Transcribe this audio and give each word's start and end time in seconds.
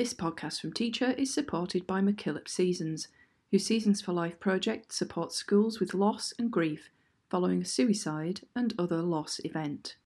This 0.00 0.14
podcast 0.14 0.62
from 0.62 0.72
Teacher 0.72 1.10
is 1.18 1.34
supported 1.34 1.86
by 1.86 2.00
MacKillop 2.00 2.48
Seasons, 2.48 3.08
whose 3.50 3.66
Seasons 3.66 4.00
for 4.00 4.14
Life 4.14 4.40
project 4.40 4.94
supports 4.94 5.36
schools 5.36 5.78
with 5.78 5.92
loss 5.92 6.32
and 6.38 6.50
grief 6.50 6.88
following 7.28 7.60
a 7.60 7.66
suicide 7.66 8.40
and 8.56 8.72
other 8.78 9.02
loss 9.02 9.42
event. 9.44 9.96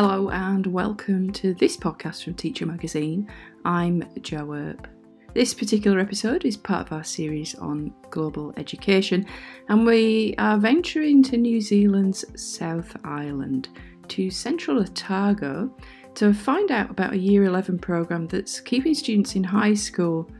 Hello 0.00 0.28
and 0.28 0.64
welcome 0.64 1.32
to 1.32 1.54
this 1.54 1.76
podcast 1.76 2.22
from 2.22 2.34
Teacher 2.34 2.64
Magazine. 2.64 3.28
I'm 3.64 4.04
Jo 4.20 4.54
Earp. 4.54 4.86
This 5.34 5.52
particular 5.52 5.98
episode 5.98 6.44
is 6.44 6.56
part 6.56 6.86
of 6.86 6.92
our 6.92 7.02
series 7.02 7.56
on 7.56 7.92
global 8.08 8.54
education, 8.56 9.26
and 9.68 9.84
we 9.84 10.36
are 10.38 10.56
venturing 10.56 11.20
to 11.24 11.36
New 11.36 11.60
Zealand's 11.60 12.24
South 12.40 12.96
Island 13.02 13.70
to 14.06 14.30
central 14.30 14.78
Otago 14.78 15.68
to 16.14 16.32
find 16.32 16.70
out 16.70 16.90
about 16.90 17.14
a 17.14 17.18
Year 17.18 17.42
11 17.42 17.80
programme 17.80 18.28
that's 18.28 18.60
keeping 18.60 18.94
students 18.94 19.34
in 19.34 19.42
high 19.42 19.74
school 19.74 20.30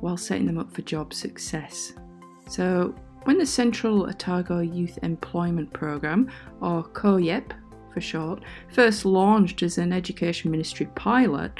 while 0.00 0.18
setting 0.18 0.44
them 0.44 0.58
up 0.58 0.70
for 0.74 0.82
job 0.82 1.14
success. 1.14 1.94
So, 2.50 2.94
when 3.24 3.38
the 3.38 3.46
Central 3.46 4.10
Otago 4.10 4.60
Youth 4.60 4.98
Employment 5.02 5.72
Programme, 5.72 6.30
or 6.60 6.84
COYEP 6.84 7.52
for 7.96 8.02
short, 8.02 8.42
first 8.68 9.06
launched 9.06 9.62
as 9.62 9.78
an 9.78 9.90
Education 9.90 10.50
Ministry 10.50 10.84
pilot, 10.94 11.50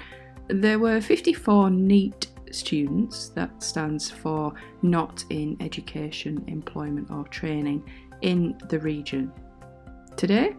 there 0.49 0.79
were 0.79 1.01
54 1.01 1.71
NEET 1.71 2.27
students, 2.51 3.31
that 3.31 3.63
stands 3.63 4.11
for 4.11 4.53
Not 4.83 5.25
in 5.31 5.57
Education, 5.61 6.45
Employment 6.47 7.11
or 7.11 7.25
Training, 7.29 7.83
in 8.21 8.55
the 8.69 8.79
region. 8.81 9.33
Today, 10.19 10.55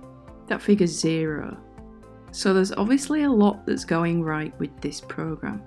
that 0.48 0.64
figure's 0.64 1.00
zero. 1.00 1.56
So 2.32 2.56
there's 2.56 2.72
obviously 2.72 3.22
a 3.22 3.32
lot 3.32 3.64
that's 3.68 3.86
going 3.86 4.24
right 4.24 4.58
with 4.60 4.76
this 4.82 5.00
programme. 5.00 5.62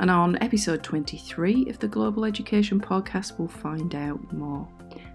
And 0.00 0.10
on 0.10 0.36
episode 0.42 0.82
23 0.82 1.70
of 1.70 1.78
the 1.78 1.86
Global 1.86 2.24
Education 2.24 2.80
Podcast, 2.80 3.38
we'll 3.38 3.46
find 3.46 3.94
out 3.94 4.32
more. 4.32 4.68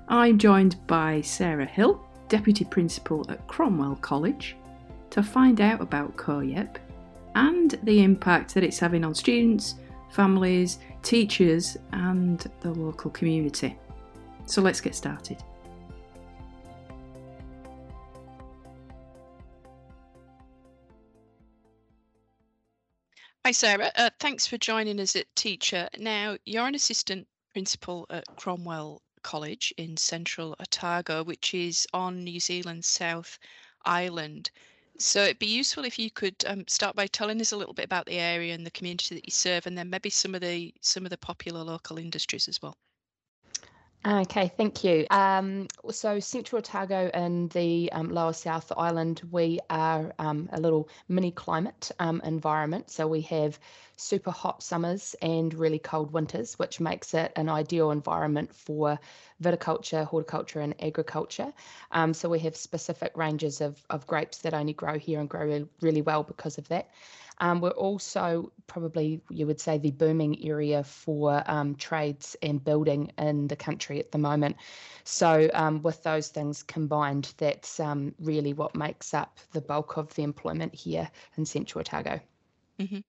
I'm 0.08 0.38
joined 0.38 0.78
by 0.88 1.20
Sarah 1.20 1.66
Hill, 1.66 2.09
Deputy 2.30 2.64
Principal 2.64 3.26
at 3.30 3.46
Cromwell 3.48 3.96
College, 3.96 4.56
to 5.10 5.22
find 5.22 5.60
out 5.60 5.82
about 5.82 6.16
COYEP 6.16 6.78
and 7.36 7.78
the 7.84 8.04
impact 8.04 8.54
that 8.54 8.64
it's 8.64 8.80
having 8.80 9.04
on 9.04 9.14
students, 9.14 9.76
families, 10.12 10.80
teachers, 11.04 11.78
and 11.92 12.50
the 12.62 12.72
local 12.72 13.12
community. 13.12 13.78
So 14.46 14.62
let's 14.62 14.82
get 14.82 14.96
started. 14.96 15.44
Hi, 23.46 23.52
Sarah. 23.52 23.92
Uh, 23.96 24.10
thanks 24.20 24.46
for 24.46 24.58
joining 24.60 25.00
us 25.00 25.16
at 25.16 25.26
Teacher. 25.36 25.90
Now, 25.98 26.38
you're 26.46 26.68
an 26.68 26.76
assistant 26.76 27.28
principal 27.52 28.06
at 28.12 28.26
Cromwell 28.36 29.02
College 29.24 29.74
in 29.78 29.98
central 29.98 30.56
Otago, 30.60 31.24
which 31.24 31.54
is 31.54 31.88
on 31.94 32.24
New 32.24 32.40
Zealand's 32.40 32.88
South 32.88 33.40
Island. 33.86 34.52
So 34.98 35.24
it'd 35.24 35.40
be 35.40 35.46
useful 35.46 35.86
if 35.86 35.98
you 35.98 36.12
could 36.12 36.36
um, 36.46 36.66
start 36.68 36.96
by 36.96 37.08
telling 37.08 37.40
us 37.40 37.54
a 37.54 37.58
little 37.58 37.74
bit 37.74 37.86
about 37.86 38.06
the 38.06 38.20
area 38.20 38.54
and 38.54 38.66
the 38.66 38.72
community 38.72 39.16
that 39.16 39.26
you 39.26 39.32
serve, 39.32 39.66
and 39.66 39.78
then 39.78 39.90
maybe 39.90 40.10
some 40.10 40.36
of 40.36 40.42
the 40.42 40.74
some 40.82 41.06
of 41.06 41.10
the 41.10 41.18
popular 41.18 41.64
local 41.64 41.98
industries 41.98 42.48
as 42.50 42.62
well. 42.62 42.76
Okay, 44.06 44.50
thank 44.56 44.84
you. 44.84 45.06
Um, 45.10 45.68
so 45.92 46.20
Central 46.20 46.60
Otago 46.60 47.12
and 47.14 47.50
the 47.52 47.92
um, 47.92 48.10
Lower 48.10 48.32
South 48.32 48.72
Island, 48.78 49.22
we 49.30 49.60
are 49.70 50.14
um, 50.20 50.48
a 50.54 50.60
little 50.60 50.88
mini 51.10 51.32
climate 51.32 51.92
um, 52.00 52.22
environment. 52.24 52.90
So 52.90 53.08
we 53.08 53.20
have 53.22 53.60
super 54.00 54.32
hot 54.32 54.64
summers 54.64 55.16
and 55.22 55.54
really 55.54 55.80
cold 55.80 56.12
winters, 56.14 56.58
which 56.58 56.80
makes 56.80 57.14
it 57.14 57.32
an 57.36 57.50
ideal 57.50 57.92
environment 57.92 58.54
for 58.56 58.98
viticulture, 59.44 60.06
horticulture, 60.06 60.62
and 60.62 60.74
agriculture. 60.82 61.54
Um, 61.92 62.14
so 62.14 62.30
we 62.30 62.40
have 62.40 62.56
specific 62.56 63.12
ranges 63.16 63.62
of, 63.62 63.84
of 63.90 64.08
grapes 64.08 64.40
that 64.40 64.54
only 64.54 64.74
grow 64.74 64.98
here 64.98 65.20
and 65.20 65.30
grow 65.30 65.68
really, 65.82 66.02
well 66.02 66.24
because 66.24 66.58
of 66.58 66.68
that. 66.70 66.90
Um, 67.40 67.62
we're 67.62 67.70
also 67.72 68.52
probably, 68.68 69.22
you 69.30 69.46
would 69.48 69.60
say, 69.60 69.78
the 69.78 69.92
booming 69.92 70.46
area 70.46 70.84
for 70.84 71.44
um, 71.46 71.76
trades 71.76 72.36
and 72.42 72.64
building 72.64 73.12
in 73.18 73.48
the 73.48 73.56
country 73.56 74.00
at 74.00 74.12
the 74.12 74.18
moment. 74.18 74.58
So, 75.04 75.50
um, 75.54 75.82
with 75.82 76.04
those 76.04 76.30
things 76.30 76.64
combined, 76.64 77.34
that's 77.38 77.80
um, 77.80 78.14
really 78.20 78.54
what 78.54 78.76
makes 78.76 79.14
up 79.14 79.40
the 79.52 79.62
bulk 79.62 79.98
of 79.98 80.14
the 80.16 80.24
employment 80.24 80.74
here 80.74 81.10
in 81.38 81.46
Central 81.46 81.82
Otago. 81.82 82.20
Mm-hmm. 82.80 83.00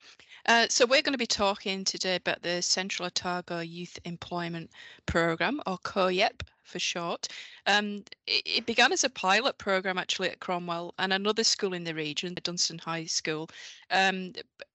Uh, 0.46 0.66
so 0.68 0.84
we're 0.84 1.02
going 1.02 1.12
to 1.12 1.18
be 1.18 1.26
talking 1.26 1.84
today 1.84 2.16
about 2.16 2.42
the 2.42 2.60
Central 2.60 3.06
Otago 3.06 3.60
Youth 3.60 3.98
Employment 4.04 4.70
Programme, 5.06 5.60
or 5.66 5.78
COYEP 5.78 6.42
for 6.64 6.78
short. 6.78 7.28
Um, 7.66 8.04
it, 8.26 8.42
it, 8.46 8.66
began 8.66 8.92
as 8.92 9.04
a 9.04 9.10
pilot 9.10 9.58
program 9.58 9.98
actually 9.98 10.30
at 10.30 10.40
Cromwell 10.40 10.94
and 10.98 11.12
another 11.12 11.44
school 11.44 11.74
in 11.74 11.84
the 11.84 11.94
region, 11.94 12.36
Dunstan 12.42 12.78
High 12.78 13.06
School, 13.06 13.48
um, 13.90 14.32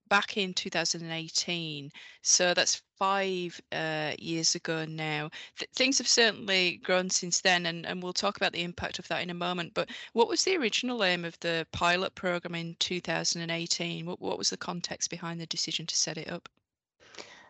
back 0.10 0.38
in 0.38 0.54
2018. 0.54 1.92
So 2.22 2.54
that's 2.54 2.82
five 2.98 3.60
uh, 3.72 4.14
years 4.18 4.56
ago 4.56 4.86
now. 4.86 5.30
Th- 5.58 5.70
things 5.76 5.98
have 5.98 6.08
certainly 6.08 6.78
grown 6.84 7.10
since 7.10 7.42
then, 7.42 7.66
and, 7.66 7.86
and 7.86 8.02
we'll 8.02 8.14
talk 8.14 8.38
about 8.38 8.54
the 8.54 8.64
impact 8.64 9.00
of 9.00 9.08
that 9.08 9.22
in 9.22 9.30
a 9.30 9.34
moment. 9.34 9.74
But 9.74 9.90
what 10.14 10.28
was 10.28 10.44
the 10.44 10.58
original 10.58 11.04
aim 11.04 11.26
of 11.26 11.40
the 11.40 11.68
pilot 11.72 12.16
program 12.16 12.56
in 12.56 12.76
2018? 12.80 14.06
What, 14.06 14.22
what 14.22 14.38
was 14.38 14.50
the 14.50 14.58
context 14.58 15.10
behind 15.10 15.40
the 15.40 15.48
decision 15.48 15.86
to 15.88 15.96
set 15.96 16.18
it 16.18 16.30
up? 16.30 16.50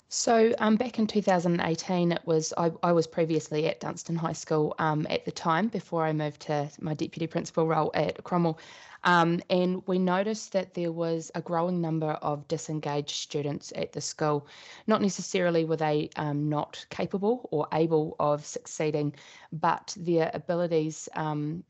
So 0.09 0.53
um, 0.59 0.75
back 0.75 0.99
in 0.99 1.07
2018, 1.07 2.11
it 2.11 2.21
was 2.25 2.53
I, 2.57 2.71
I 2.83 2.91
was 2.91 3.07
previously 3.07 3.67
at 3.67 3.79
Dunstan 3.79 4.15
High 4.15 4.33
School 4.33 4.75
um, 4.77 5.07
at 5.09 5.25
the 5.25 5.31
time 5.31 5.67
before 5.67 6.05
I 6.05 6.13
moved 6.13 6.41
to 6.41 6.69
my 6.79 6.93
deputy 6.93 7.27
principal 7.27 7.67
role 7.67 7.91
at 7.95 8.23
Cromwell, 8.23 8.59
um, 9.05 9.39
and 9.51 9.83
we 9.85 9.99
noticed 9.99 10.51
that 10.53 10.73
there 10.73 10.91
was 10.91 11.31
a 11.35 11.41
growing 11.41 11.79
number 11.79 12.11
of 12.11 12.47
disengaged 12.47 13.15
students 13.15 13.71
at 13.75 13.93
the 13.93 14.01
school. 14.01 14.47
Not 14.87 15.01
necessarily 15.01 15.63
were 15.63 15.77
they 15.77 16.09
um, 16.15 16.49
not 16.49 16.83
capable 16.89 17.47
or 17.51 17.67
able 17.71 18.15
of 18.19 18.43
succeeding, 18.45 19.13
but 19.53 19.95
their 19.97 20.31
abilities 20.33 21.07
um, 21.13 21.63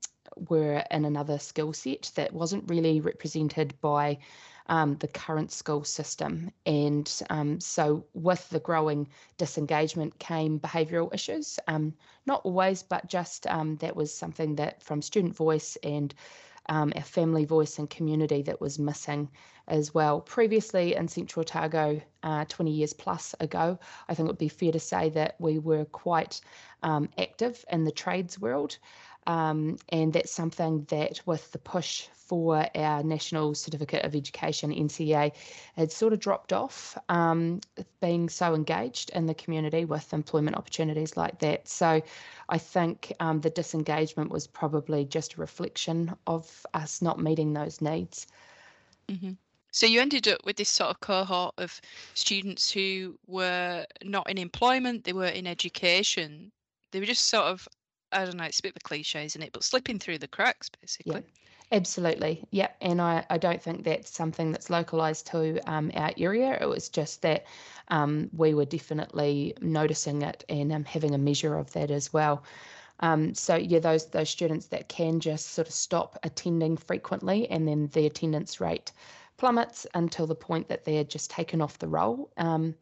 were 0.50 0.84
in 0.92 1.04
another 1.04 1.38
skill 1.38 1.74
set 1.74 2.12
that 2.16 2.34
wasn't 2.34 2.70
really 2.70 3.02
represented 3.02 3.74
by 3.82 4.18
um, 4.68 4.96
the 4.96 5.08
current 5.08 5.52
school 5.52 5.84
system. 5.84 6.52
And 6.66 7.12
um, 7.30 7.60
so, 7.60 8.06
with 8.14 8.50
the 8.50 8.60
growing 8.60 9.08
disengagement 9.38 10.18
came 10.20 10.60
behavioural 10.60 11.14
issues. 11.14 11.60
Um, 11.68 11.94
not 12.26 12.42
always, 12.46 12.82
but 12.82 13.08
just 13.08 13.46
um, 13.48 13.76
that 13.78 13.96
was 13.96 14.14
something 14.14 14.56
that 14.56 14.82
from 14.82 15.02
student 15.02 15.36
voice 15.36 15.78
and 15.84 16.16
um, 16.70 16.94
our 16.96 17.04
family 17.04 17.46
voice 17.46 17.80
and 17.80 17.90
community 17.90 18.42
that 18.44 18.62
was 18.62 18.80
missing 18.80 19.30
as 19.68 19.94
well. 19.94 20.22
Previously 20.22 20.96
in 20.96 21.08
Central 21.08 21.42
Otago, 21.42 22.02
uh, 22.24 22.46
20 22.46 22.72
years 22.72 22.94
plus 22.94 23.36
ago, 23.40 23.78
I 24.08 24.14
think 24.14 24.28
it 24.28 24.32
would 24.32 24.38
be 24.38 24.48
fair 24.48 24.72
to 24.72 24.80
say 24.80 25.10
that 25.10 25.36
we 25.40 25.60
were 25.60 25.86
quite 25.86 26.42
um, 26.84 27.10
active 27.18 27.66
in 27.72 27.84
the 27.84 27.92
trades 27.92 28.40
world. 28.40 28.78
Um, 29.28 29.78
and 29.90 30.14
that's 30.14 30.32
something 30.32 30.86
that, 30.90 31.22
with 31.26 31.52
the 31.52 31.58
push 31.58 32.08
for 32.14 32.68
our 32.76 33.04
National 33.04 33.54
Certificate 33.54 34.04
of 34.04 34.16
Education, 34.16 34.72
NCEA, 34.72 35.32
had 35.76 35.92
sort 35.92 36.14
of 36.14 36.20
dropped 36.20 36.54
off, 36.54 36.98
um, 37.10 37.62
being 38.02 38.30
so 38.30 38.56
engaged 38.56 39.12
in 39.12 39.28
the 39.28 39.34
community 39.34 39.86
with 39.86 40.14
employment 40.14 40.58
opportunities 40.58 41.16
like 41.16 41.40
that. 41.40 41.68
So 41.68 42.02
I 42.50 42.58
think 42.58 43.14
um, 43.20 43.42
the 43.42 43.52
disengagement 43.52 44.32
was 44.32 44.48
probably 44.48 45.06
just 45.06 45.36
a 45.36 45.42
reflection 45.42 46.16
of 46.26 46.66
us 46.74 47.02
not 47.02 47.20
meeting 47.20 47.54
those 47.54 47.80
needs. 47.80 48.28
Mm-hmm. 49.08 49.34
So 49.72 49.86
you 49.86 50.00
ended 50.00 50.28
up 50.28 50.40
with 50.46 50.56
this 50.56 50.70
sort 50.70 50.90
of 50.90 51.02
cohort 51.02 51.54
of 51.58 51.82
students 52.14 52.72
who 52.72 53.20
were 53.28 53.86
not 54.04 54.30
in 54.30 54.38
employment, 54.38 55.04
they 55.04 55.14
were 55.14 55.26
in 55.26 55.46
education. 55.46 56.52
They 56.92 57.02
were 57.02 57.06
just 57.06 57.28
sort 57.28 57.46
of 57.46 57.68
I 58.16 58.26
don't 58.26 58.38
know, 58.38 58.46
it's 58.46 58.60
a 58.60 58.64
bit 58.64 58.72
of 58.72 58.78
a 58.78 58.88
cliche, 58.88 59.26
isn't 59.26 59.42
it? 59.42 59.52
But 59.52 59.64
slipping 59.64 60.00
through 60.00 60.20
the 60.20 60.28
cracks, 60.28 60.70
basically. 60.82 61.16
Yeah, 61.16 61.78
absolutely. 61.78 62.44
Yeah. 62.52 62.70
And 62.82 63.02
I, 63.02 63.26
I 63.30 63.38
don't 63.38 63.62
think 63.62 63.84
that's 63.84 64.10
something 64.10 64.52
that's 64.52 64.70
localized 64.70 65.28
to 65.28 65.60
um, 65.70 65.92
our 65.96 66.12
area. 66.18 66.58
It 66.62 66.68
was 66.68 66.88
just 66.88 67.22
that 67.24 67.46
um, 67.90 68.30
we 68.36 68.54
were 68.54 68.66
definitely 68.66 69.54
noticing 69.62 70.22
it 70.22 70.46
and 70.48 70.72
um, 70.72 70.86
having 70.86 71.14
a 71.14 71.18
measure 71.18 71.58
of 71.58 71.72
that 71.74 71.92
as 71.92 72.14
well. 72.14 72.44
Um, 73.02 73.34
so 73.36 73.58
yeah, 73.58 73.80
those 73.80 74.06
those 74.06 74.30
students 74.30 74.68
that 74.68 74.88
can 74.88 75.20
just 75.20 75.48
sort 75.48 75.68
of 75.68 75.74
stop 75.74 76.18
attending 76.24 76.78
frequently, 76.78 77.50
and 77.52 77.68
then 77.68 77.90
the 77.92 78.06
attendance 78.06 78.62
rate 78.62 78.94
plummets 79.36 79.86
until 79.94 80.26
the 80.26 80.36
point 80.36 80.70
that 80.70 80.86
they're 80.86 81.04
just 81.04 81.30
taken 81.30 81.62
off 81.62 81.78
the 81.80 81.90
roll. 81.90 82.32
Um, 82.38 82.74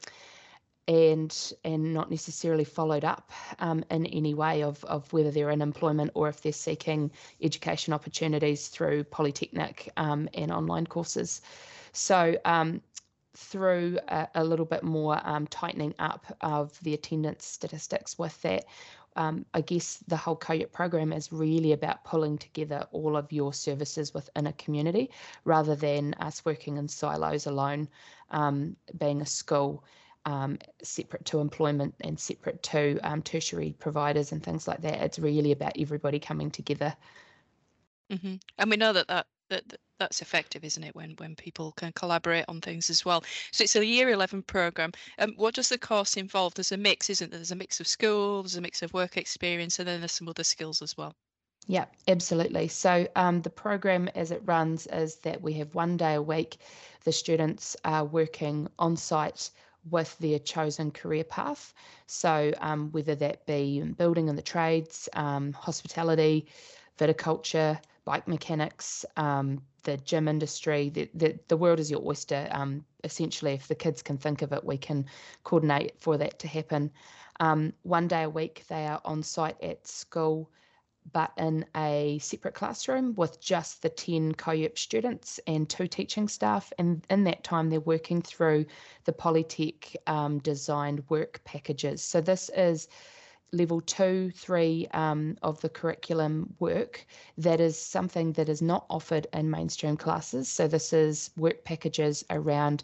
and 0.88 1.54
and 1.64 1.94
not 1.94 2.12
necessarily 2.12 2.64
followed 2.64 3.06
up 3.06 3.32
um, 3.60 3.86
in 3.90 4.06
any 4.08 4.34
way 4.34 4.64
of, 4.64 4.84
of 4.86 5.12
whether 5.14 5.32
they're 5.32 5.50
in 5.50 5.62
employment 5.62 6.12
or 6.14 6.28
if 6.28 6.42
they're 6.42 6.52
seeking 6.52 7.10
education 7.42 7.94
opportunities 7.94 8.68
through 8.68 9.04
polytechnic 9.06 9.92
um, 9.98 10.28
and 10.34 10.52
online 10.52 10.86
courses. 10.86 11.42
So 11.94 12.36
um, 12.44 12.82
through 13.36 13.98
a, 14.10 14.28
a, 14.36 14.44
little 14.44 14.66
bit 14.66 14.84
more 14.84 15.20
um, 15.24 15.48
tightening 15.48 15.94
up 16.00 16.26
of 16.42 16.78
the 16.82 16.94
attendance 16.94 17.46
statistics 17.46 18.20
with 18.20 18.40
that, 18.42 18.66
um, 19.16 19.46
I 19.54 19.62
guess 19.62 19.98
the 20.08 20.18
whole 20.18 20.36
COYEP 20.36 20.72
program 20.72 21.14
is 21.14 21.32
really 21.32 21.72
about 21.72 22.04
pulling 22.04 22.38
together 22.38 22.88
all 22.92 23.16
of 23.16 23.32
your 23.32 23.54
services 23.54 24.14
within 24.14 24.48
a 24.48 24.54
community 24.54 25.12
rather 25.46 25.76
than 25.76 26.14
us 26.16 26.44
working 26.46 26.78
in 26.78 26.88
silos 26.88 27.46
alone, 27.46 27.88
um, 28.32 28.76
being 28.98 29.22
a 29.22 29.26
school 29.26 29.84
um, 30.26 30.58
separate 30.82 31.26
to 31.26 31.40
employment 31.40 31.96
and 32.02 32.20
separate 32.20 32.62
to 32.64 33.00
um, 33.04 33.22
tertiary 33.22 33.76
providers 33.80 34.32
and 34.32 34.44
things 34.44 34.68
like 34.68 34.82
that. 34.82 35.02
It's 35.02 35.20
really 35.20 35.52
about 35.52 35.74
everybody 35.78 36.20
coming 36.20 36.52
together. 36.52 36.96
Mm-hmm. 38.12 38.36
And 38.58 38.70
we 38.70 38.78
know 38.78 38.94
that, 38.94 39.08
that 39.08 39.28
that 39.50 39.64
that's 40.00 40.22
effective, 40.22 40.64
isn't 40.64 40.84
it? 40.84 40.96
When 40.96 41.12
when 41.18 41.36
people 41.36 41.72
can 41.74 41.92
collaborate 41.94 42.46
on 42.48 42.62
things 42.62 42.90
as 42.90 43.06
well. 43.06 43.24
So 43.52 43.64
it's 43.64 43.76
a 43.76 43.86
year 43.86 44.10
eleven 44.10 44.42
program. 44.44 44.92
Um, 45.20 45.34
what 45.38 45.56
does 45.56 45.70
the 45.70 45.78
course 45.78 46.18
involve? 46.18 46.54
There's 46.54 46.72
a 46.72 46.78
mix, 46.78 47.10
isn't 47.10 47.32
there? 47.32 47.40
There's 47.40 47.52
a 47.52 47.56
mix 47.56 47.80
of 47.80 47.88
school, 47.88 48.44
there's 48.44 48.56
a 48.56 48.62
mix 48.62 48.82
of 48.82 48.94
work 48.94 49.18
experience, 49.18 49.80
and 49.80 49.88
then 49.88 50.02
there's 50.02 50.12
some 50.12 50.30
other 50.30 50.44
skills 50.44 50.82
as 50.82 50.98
well. 50.98 51.14
Yeah, 51.68 51.86
absolutely. 52.10 52.68
So 52.68 53.08
um, 53.16 53.42
the 53.42 53.50
program 53.50 54.10
as 54.16 54.32
it 54.32 54.42
runs 54.46 54.86
is 54.88 55.16
that 55.18 55.42
we 55.42 55.54
have 55.54 55.74
one 55.74 55.96
day 55.96 56.16
a 56.16 56.22
week. 56.22 56.58
The 57.06 57.14
students 57.14 57.78
are 57.86 58.04
working 58.04 58.68
on 58.80 58.98
site 58.98 59.50
with 59.90 60.18
their 60.20 60.40
chosen 60.40 60.92
career 60.92 61.24
path. 61.24 61.74
So, 62.08 62.54
um, 62.60 62.92
whether 62.92 63.16
that 63.16 63.46
be 63.46 63.82
building 63.82 64.28
in 64.28 64.36
the 64.36 64.42
trades, 64.42 65.10
um, 65.14 65.54
hospitality, 65.54 66.48
viticulture, 66.98 67.80
bike 68.06 68.28
mechanics, 68.28 69.06
um, 69.18 69.62
the 69.84 69.98
gym 69.98 70.28
industry, 70.28 70.90
the, 70.90 71.10
the, 71.14 71.38
the 71.48 71.58
world 71.58 71.80
is 71.80 71.92
your 71.92 72.06
oyster. 72.06 72.48
Um, 72.52 72.86
essentially, 73.04 73.54
if 73.54 73.68
the 73.68 73.76
kids 73.76 74.02
can 74.02 74.18
think 74.18 74.42
of 74.42 74.54
it, 74.54 74.64
we 74.64 74.78
can 74.78 75.06
coordinate 75.44 76.00
for 76.00 76.18
that 76.18 76.40
to 76.40 76.48
happen. 76.48 76.92
Um, 77.40 77.74
one 77.84 78.08
day 78.08 78.24
a 78.24 78.30
week, 78.30 78.64
they 78.70 78.86
are 78.86 79.02
on 79.04 79.24
site 79.24 79.62
at 79.62 79.86
school 79.88 80.50
but 81.12 81.32
in 81.38 81.66
a 81.76 82.20
separate 82.20 82.54
classroom 82.54 83.14
with 83.16 83.40
just 83.42 83.82
the 83.82 83.90
10 83.90 84.34
COYEP 84.36 84.78
students 84.78 85.40
and 85.48 85.70
two 85.70 85.88
teaching 85.88 86.28
staff. 86.28 86.72
And 86.78 87.06
in 87.10 87.24
that 87.26 87.44
time, 87.44 87.70
they're 87.70 87.80
working 87.80 88.22
through 88.22 88.66
the 89.06 89.14
Polytech 89.14 89.96
um, 90.08 90.40
designed 90.40 91.04
work 91.10 91.42
packages. 91.44 92.02
So 92.02 92.22
this 92.22 92.50
is 92.56 92.88
level 93.54 93.80
two, 93.82 94.32
three 94.32 94.88
um, 94.92 95.38
of 95.44 95.62
the 95.62 95.70
curriculum 95.70 96.54
work 96.60 97.06
that 97.38 97.62
is 97.62 97.78
something 97.80 98.34
that 98.34 98.50
is 98.50 98.62
not 98.62 98.86
offered 98.90 99.28
in 99.32 99.50
mainstream 99.50 99.96
classes. 99.96 100.50
So 100.50 100.68
this 100.68 100.92
is 100.92 101.30
work 101.38 101.64
packages 101.64 102.26
around 102.30 102.84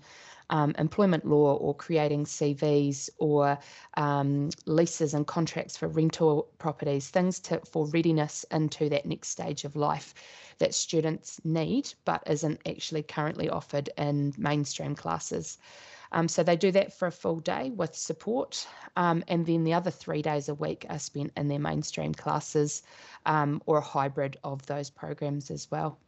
um, 0.49 0.73
employment 0.77 1.25
law 1.25 1.55
or 1.55 1.73
creating 1.75 2.25
CVs 2.25 3.09
or 3.17 3.57
um, 3.95 4.49
leases 4.65 5.13
and 5.13 5.25
contracts 5.27 5.77
for 5.77 5.87
rental 5.87 6.49
properties, 6.57 7.09
things 7.09 7.39
to, 7.41 7.61
for 7.71 7.87
readiness 7.87 8.45
into 8.51 8.89
that 8.89 9.05
next 9.05 9.29
stage 9.29 9.63
of 9.63 9.75
life 9.75 10.13
that 10.59 10.73
students 10.73 11.39
need 11.43 11.93
but 12.05 12.23
isn't 12.27 12.59
actually 12.67 13.03
currently 13.03 13.49
offered 13.49 13.89
in 13.97 14.33
mainstream 14.37 14.95
classes. 14.95 15.57
Um, 16.11 16.27
so 16.27 16.41
they 16.41 16.55
do 16.55 16.71
that 16.71 16.93
for 16.93 17.07
a 17.07 17.11
full 17.11 17.39
day 17.39 17.69
with 17.69 17.95
support, 17.95 18.67
um, 18.95 19.23
and 19.27 19.45
then 19.45 19.63
the 19.63 19.73
other 19.73 19.91
three 19.91 20.23
days 20.23 20.49
a 20.49 20.55
week 20.55 20.85
are 20.89 20.97
spent 20.97 21.31
in 21.37 21.47
their 21.47 21.59
mainstream 21.59 22.13
classes 22.13 22.81
um, 23.27 23.61
or 23.67 23.77
a 23.77 23.81
hybrid 23.81 24.37
of 24.43 24.65
those 24.65 24.89
programs 24.89 25.51
as 25.51 25.69
well. 25.69 25.99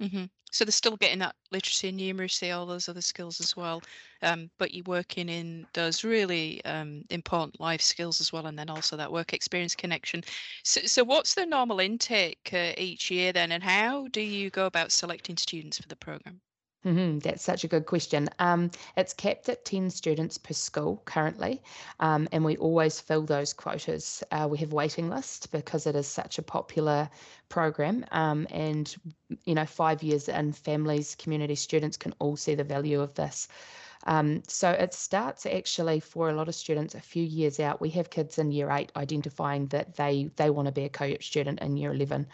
Mm-hmm. 0.00 0.24
So 0.50 0.64
they're 0.64 0.72
still 0.72 0.96
getting 0.96 1.18
that 1.18 1.34
literacy 1.50 1.88
and 1.88 2.00
numeracy, 2.00 2.56
all 2.56 2.64
those 2.64 2.88
other 2.88 3.02
skills 3.02 3.40
as 3.40 3.56
well. 3.56 3.82
Um, 4.22 4.50
but 4.58 4.72
you're 4.72 4.84
working 4.86 5.28
in 5.28 5.66
those 5.74 6.04
really 6.04 6.64
um, 6.64 7.04
important 7.10 7.60
life 7.60 7.82
skills 7.82 8.20
as 8.20 8.32
well, 8.32 8.46
and 8.46 8.58
then 8.58 8.70
also 8.70 8.96
that 8.96 9.12
work 9.12 9.34
experience 9.34 9.74
connection. 9.74 10.22
So, 10.64 10.80
so 10.82 11.04
what's 11.04 11.34
the 11.34 11.44
normal 11.44 11.80
intake 11.80 12.50
uh, 12.52 12.72
each 12.78 13.10
year 13.10 13.32
then, 13.32 13.52
and 13.52 13.62
how 13.62 14.08
do 14.08 14.22
you 14.22 14.50
go 14.50 14.66
about 14.66 14.92
selecting 14.92 15.36
students 15.36 15.78
for 15.78 15.88
the 15.88 15.96
program? 15.96 16.40
Mm-hmm, 16.84 17.18
that's 17.18 17.42
such 17.42 17.64
a 17.64 17.68
good 17.68 17.86
question. 17.86 18.28
Um, 18.38 18.70
it's 18.96 19.12
capped 19.12 19.48
at 19.48 19.64
10 19.64 19.90
students 19.90 20.38
per 20.38 20.54
school 20.54 21.02
currently, 21.06 21.60
um, 21.98 22.28
and 22.30 22.44
we 22.44 22.56
always 22.56 23.00
fill 23.00 23.22
those 23.22 23.52
quotas. 23.52 24.22
Uh, 24.30 24.46
we 24.48 24.58
have 24.58 24.72
waiting 24.72 25.08
lists 25.10 25.46
because 25.46 25.86
it 25.86 25.96
is 25.96 26.06
such 26.06 26.38
a 26.38 26.42
popular 26.42 27.10
program, 27.48 28.04
um, 28.12 28.46
and 28.50 28.94
you 29.44 29.54
know, 29.56 29.66
five 29.66 30.02
years 30.04 30.28
in, 30.28 30.52
families, 30.52 31.16
community 31.16 31.56
students 31.56 31.96
can 31.96 32.14
all 32.20 32.36
see 32.36 32.54
the 32.54 32.64
value 32.64 33.00
of 33.00 33.12
this. 33.14 33.48
Um, 34.06 34.42
so 34.46 34.70
it 34.70 34.94
starts 34.94 35.44
actually 35.46 36.00
for 36.00 36.30
a 36.30 36.32
lot 36.32 36.48
of 36.48 36.54
students 36.54 36.94
a 36.94 37.00
few 37.00 37.24
years 37.24 37.58
out. 37.60 37.80
We 37.80 37.90
have 37.90 38.10
kids 38.10 38.38
in 38.38 38.52
year 38.52 38.70
eight 38.70 38.92
identifying 38.96 39.66
that 39.68 39.96
they 39.96 40.30
they 40.36 40.50
want 40.50 40.66
to 40.66 40.72
be 40.72 40.84
a 40.84 40.88
co-op 40.88 41.22
student 41.22 41.60
in 41.60 41.76
year 41.76 41.92
11. 41.92 42.28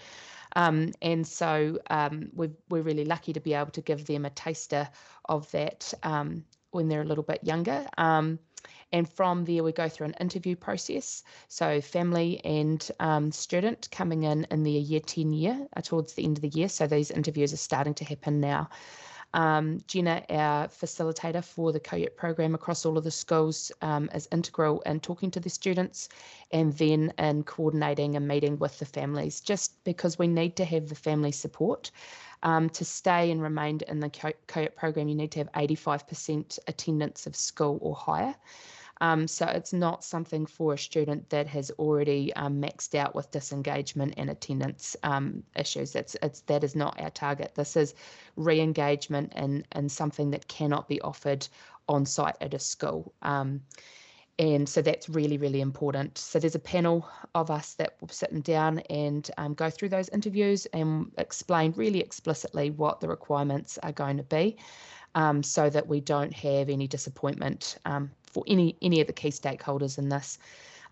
Um, 0.57 0.93
and 1.03 1.27
so 1.27 1.79
um, 1.91 2.31
we 2.35 2.49
are 2.49 2.83
really 2.83 3.05
lucky 3.05 3.33
to 3.33 3.41
be 3.41 3.55
able 3.55 3.73
to 3.73 3.81
give 3.81 4.07
them 4.07 4.25
a 4.25 4.31
taster 4.31 4.89
of 5.27 5.51
that 5.53 5.93
um, 6.03 6.45
when 6.71 6.89
they're 6.89 7.03
a 7.03 7.07
little 7.07 7.25
bit 7.25 7.43
younger. 7.43 7.87
Um, 7.99 8.39
and 8.93 9.09
from 9.09 9.45
there, 9.45 9.65
we 9.65 9.73
go 9.73 9.89
through 9.89 10.07
an 10.07 10.17
interview 10.21 10.55
process. 10.55 11.25
So, 11.49 11.81
family 11.81 12.41
and 12.45 12.89
um, 13.01 13.33
student 13.33 13.89
coming 13.91 14.23
in 14.23 14.47
in 14.51 14.63
their 14.63 14.73
year 14.73 15.01
10 15.01 15.33
year 15.33 15.67
uh, 15.77 15.81
towards 15.81 16.15
the 16.15 16.25
end 16.25 16.39
of 16.39 16.43
the 16.43 16.57
year. 16.57 16.69
So, 16.69 16.87
these 16.87 17.11
interviews 17.11 17.53
are 17.53 17.59
starting 17.59 17.95
to 17.95 18.05
happen 18.05 18.41
now. 18.41 18.69
Um, 19.35 19.81
Jenna, 19.89 20.25
our 20.31 20.69
facilitator 20.69 21.43
for 21.43 21.73
the 21.73 21.81
COYEP 21.81 22.17
program 22.17 22.55
across 22.55 22.87
all 22.87 22.97
of 22.97 23.03
the 23.03 23.11
schools, 23.11 23.73
um, 23.83 24.09
is 24.15 24.29
integral 24.31 24.81
in 24.83 25.01
talking 25.01 25.29
to 25.33 25.41
the 25.41 25.51
students 25.51 26.09
and 26.53 26.73
then 26.75 27.13
in 27.19 27.43
coordinating 27.43 28.15
a 28.15 28.21
meeting 28.21 28.59
with 28.61 28.79
the 28.79 28.85
families, 28.85 29.41
just 29.41 29.83
because 29.83 30.21
we 30.21 30.29
need 30.29 30.55
to 30.57 30.65
have 30.65 30.89
the 30.89 30.95
family 30.95 31.33
support. 31.33 31.91
Um, 32.45 32.69
to 32.71 32.85
stay 32.85 33.31
and 33.33 33.43
remain 33.43 33.81
in 33.89 33.99
the 34.01 34.11
COYEP 34.11 34.77
program, 34.77 35.09
you 35.09 35.17
need 35.17 35.33
to 35.33 35.41
have 35.41 35.51
85% 35.53 36.59
attendance 36.69 37.27
of 37.27 37.35
school 37.35 37.79
or 37.81 37.97
higher. 37.97 38.37
Um, 39.01 39.27
so 39.27 39.47
it's 39.47 39.73
not 39.73 40.05
something 40.05 40.47
for 40.47 40.75
a 40.75 40.79
student 40.79 41.29
that 41.31 41.47
has 41.49 41.71
already 41.73 42.33
um, 42.35 42.61
maxed 42.61 42.95
out 42.95 43.15
with 43.15 43.31
disengagement 43.31 44.15
and 44.17 44.31
attendance 44.31 44.97
um, 45.03 45.43
issues. 45.57 45.95
It's, 45.95 46.17
it's, 46.23 46.41
that 46.43 46.65
is 46.65 46.77
not 46.77 47.01
our 47.01 47.11
target. 47.11 47.55
This 47.55 47.77
is 47.77 47.95
re-engagement 48.37 49.33
and, 49.35 49.67
and 49.73 49.91
something 49.91 50.31
that 50.31 50.49
cannot 50.49 50.89
be 50.89 51.01
offered 51.01 51.47
on 51.89 52.07
site 52.07 52.37
at 52.41 52.55
a 52.55 52.59
school. 52.59 53.13
Um, 53.23 53.61
and 54.39 54.69
so 54.69 54.83
that's 54.83 55.09
really, 55.09 55.39
really 55.39 55.61
important. 55.61 56.19
So 56.19 56.41
there's 56.41 56.57
a 56.57 56.61
panel 56.61 57.09
of 57.35 57.51
us 57.51 57.75
that 57.75 57.95
will 58.01 58.09
sit 58.09 58.43
down 58.43 58.81
and 58.91 59.29
um, 59.39 59.55
go 59.55 59.71
through 59.71 59.91
those 59.91 60.09
interviews 60.09 60.67
and 60.67 61.13
explain 61.19 61.73
really 61.77 62.01
explicitly 62.01 62.71
what 62.71 63.01
the 63.01 63.09
requirements 63.09 63.79
are 63.85 63.93
going 63.93 64.17
to 64.17 64.25
be 64.25 64.57
um, 65.15 65.43
so 65.43 65.71
that 65.71 65.87
we 65.87 66.01
don't 66.01 66.33
have 66.33 66.69
any 66.69 66.89
disappointment 66.89 67.79
um, 67.85 68.11
for 68.35 68.45
any 68.47 68.77
any 68.83 69.01
of 69.01 69.07
the 69.07 69.13
key 69.13 69.31
stakeholders 69.31 69.97
in 69.97 70.09
this. 70.11 70.39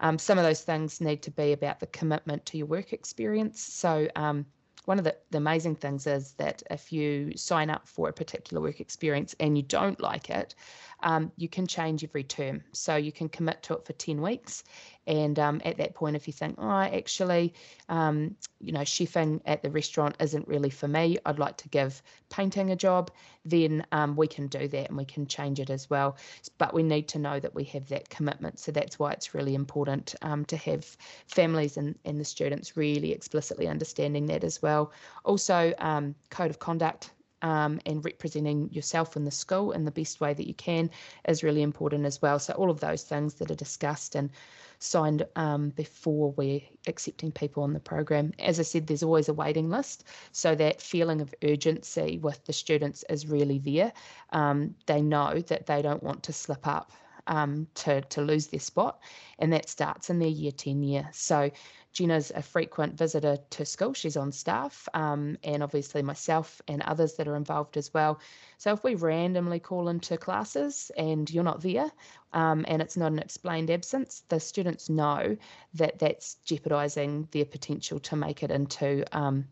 Um, 0.00 0.18
some 0.18 0.38
of 0.38 0.44
those 0.44 0.62
things 0.62 1.00
need 1.00 1.22
to 1.22 1.30
be 1.30 1.52
about 1.52 1.80
the 1.80 1.86
commitment 1.86 2.44
to 2.46 2.58
your 2.58 2.66
work 2.66 2.92
experience. 2.92 3.62
So 3.62 4.08
um, 4.16 4.46
one 4.84 4.98
of 4.98 5.04
the, 5.04 5.16
the 5.30 5.38
amazing 5.38 5.76
things 5.76 6.06
is 6.06 6.32
that 6.38 6.62
if 6.70 6.92
you 6.92 7.36
sign 7.36 7.70
up 7.70 7.86
for 7.86 8.08
a 8.08 8.12
particular 8.12 8.60
work 8.60 8.80
experience 8.80 9.34
and 9.38 9.56
you 9.56 9.62
don't 9.62 10.00
like 10.00 10.28
it, 10.28 10.56
um, 11.02 11.32
you 11.36 11.48
can 11.48 11.66
change 11.66 12.04
every 12.04 12.24
term. 12.24 12.62
So 12.72 12.96
you 12.96 13.12
can 13.12 13.28
commit 13.28 13.62
to 13.64 13.74
it 13.74 13.84
for 13.84 13.92
10 13.92 14.20
weeks. 14.20 14.64
And 15.06 15.38
um, 15.38 15.60
at 15.64 15.78
that 15.78 15.94
point, 15.94 16.14
if 16.14 16.26
you 16.26 16.32
think, 16.32 16.56
oh, 16.58 16.70
actually, 16.70 17.54
um, 17.88 18.36
you 18.60 18.72
know, 18.72 18.80
chefing 18.80 19.40
at 19.46 19.62
the 19.62 19.70
restaurant 19.70 20.16
isn't 20.20 20.46
really 20.46 20.70
for 20.70 20.86
me, 20.86 21.18
I'd 21.26 21.40
like 21.40 21.56
to 21.58 21.68
give 21.68 22.02
painting 22.30 22.70
a 22.70 22.76
job, 22.76 23.10
then 23.44 23.84
um, 23.90 24.14
we 24.14 24.28
can 24.28 24.46
do 24.46 24.68
that 24.68 24.88
and 24.88 24.96
we 24.96 25.04
can 25.04 25.26
change 25.26 25.58
it 25.58 25.70
as 25.70 25.90
well. 25.90 26.16
But 26.58 26.72
we 26.72 26.84
need 26.84 27.08
to 27.08 27.18
know 27.18 27.40
that 27.40 27.54
we 27.54 27.64
have 27.64 27.88
that 27.88 28.08
commitment. 28.10 28.60
So 28.60 28.70
that's 28.70 28.98
why 28.98 29.12
it's 29.12 29.34
really 29.34 29.54
important 29.54 30.14
um, 30.22 30.44
to 30.46 30.56
have 30.56 30.84
families 31.26 31.76
and, 31.76 31.98
and 32.04 32.20
the 32.20 32.24
students 32.24 32.76
really 32.76 33.12
explicitly 33.12 33.66
understanding 33.66 34.26
that 34.26 34.44
as 34.44 34.62
well. 34.62 34.92
Also, 35.24 35.74
um, 35.78 36.14
code 36.30 36.50
of 36.50 36.60
conduct 36.60 37.10
um, 37.42 37.80
and 37.86 38.04
representing 38.04 38.70
yourself 38.72 39.16
in 39.16 39.24
the 39.24 39.30
school 39.30 39.72
in 39.72 39.84
the 39.84 39.90
best 39.90 40.20
way 40.20 40.32
that 40.32 40.46
you 40.46 40.54
can 40.54 40.90
is 41.28 41.42
really 41.42 41.62
important 41.62 42.06
as 42.06 42.22
well. 42.22 42.38
So 42.38 42.54
all 42.54 42.70
of 42.70 42.80
those 42.80 43.02
things 43.02 43.34
that 43.34 43.50
are 43.50 43.56
discussed 43.56 44.14
and 44.14 44.30
signed 44.78 45.24
um, 45.36 45.70
before 45.70 46.32
we're 46.32 46.60
accepting 46.86 47.30
people 47.30 47.62
on 47.62 47.72
the 47.72 47.80
program. 47.80 48.32
As 48.38 48.58
I 48.58 48.64
said, 48.64 48.86
there's 48.86 49.02
always 49.02 49.28
a 49.28 49.34
waiting 49.34 49.70
list, 49.70 50.04
so 50.32 50.54
that 50.56 50.80
feeling 50.80 51.20
of 51.20 51.34
urgency 51.44 52.18
with 52.18 52.44
the 52.46 52.52
students 52.52 53.04
is 53.08 53.26
really 53.26 53.58
there. 53.58 53.92
Um, 54.30 54.74
they 54.86 55.00
know 55.00 55.40
that 55.40 55.66
they 55.66 55.82
don't 55.82 56.02
want 56.02 56.24
to 56.24 56.32
slip 56.32 56.66
up 56.66 56.90
um, 57.28 57.68
to, 57.74 58.00
to 58.00 58.22
lose 58.22 58.48
their 58.48 58.60
spot, 58.60 59.00
and 59.38 59.52
that 59.52 59.68
starts 59.68 60.10
in 60.10 60.18
their 60.18 60.28
year 60.28 60.52
10 60.52 60.82
year. 60.82 61.08
So 61.12 61.50
Jenna's 61.92 62.32
a 62.34 62.42
frequent 62.42 62.94
visitor 62.94 63.38
to 63.50 63.64
school. 63.66 63.92
She's 63.92 64.16
on 64.16 64.32
staff, 64.32 64.88
um, 64.94 65.36
and 65.44 65.62
obviously 65.62 66.02
myself 66.02 66.62
and 66.66 66.80
others 66.82 67.14
that 67.14 67.28
are 67.28 67.36
involved 67.36 67.76
as 67.76 67.92
well. 67.92 68.18
So 68.58 68.72
if 68.72 68.82
we 68.82 68.94
randomly 68.94 69.60
call 69.60 69.88
into 69.88 70.16
classes 70.16 70.90
and 70.96 71.30
you're 71.30 71.44
not 71.44 71.60
there, 71.60 71.90
um, 72.32 72.64
and 72.66 72.80
it's 72.80 72.96
not 72.96 73.12
an 73.12 73.18
explained 73.18 73.70
absence, 73.70 74.22
the 74.28 74.40
students 74.40 74.88
know 74.88 75.36
that 75.74 75.98
that's 75.98 76.36
jeopardising 76.44 77.28
their 77.30 77.44
potential 77.44 78.00
to 78.00 78.16
make 78.16 78.42
it 78.42 78.50
into 78.50 79.04
um, 79.12 79.46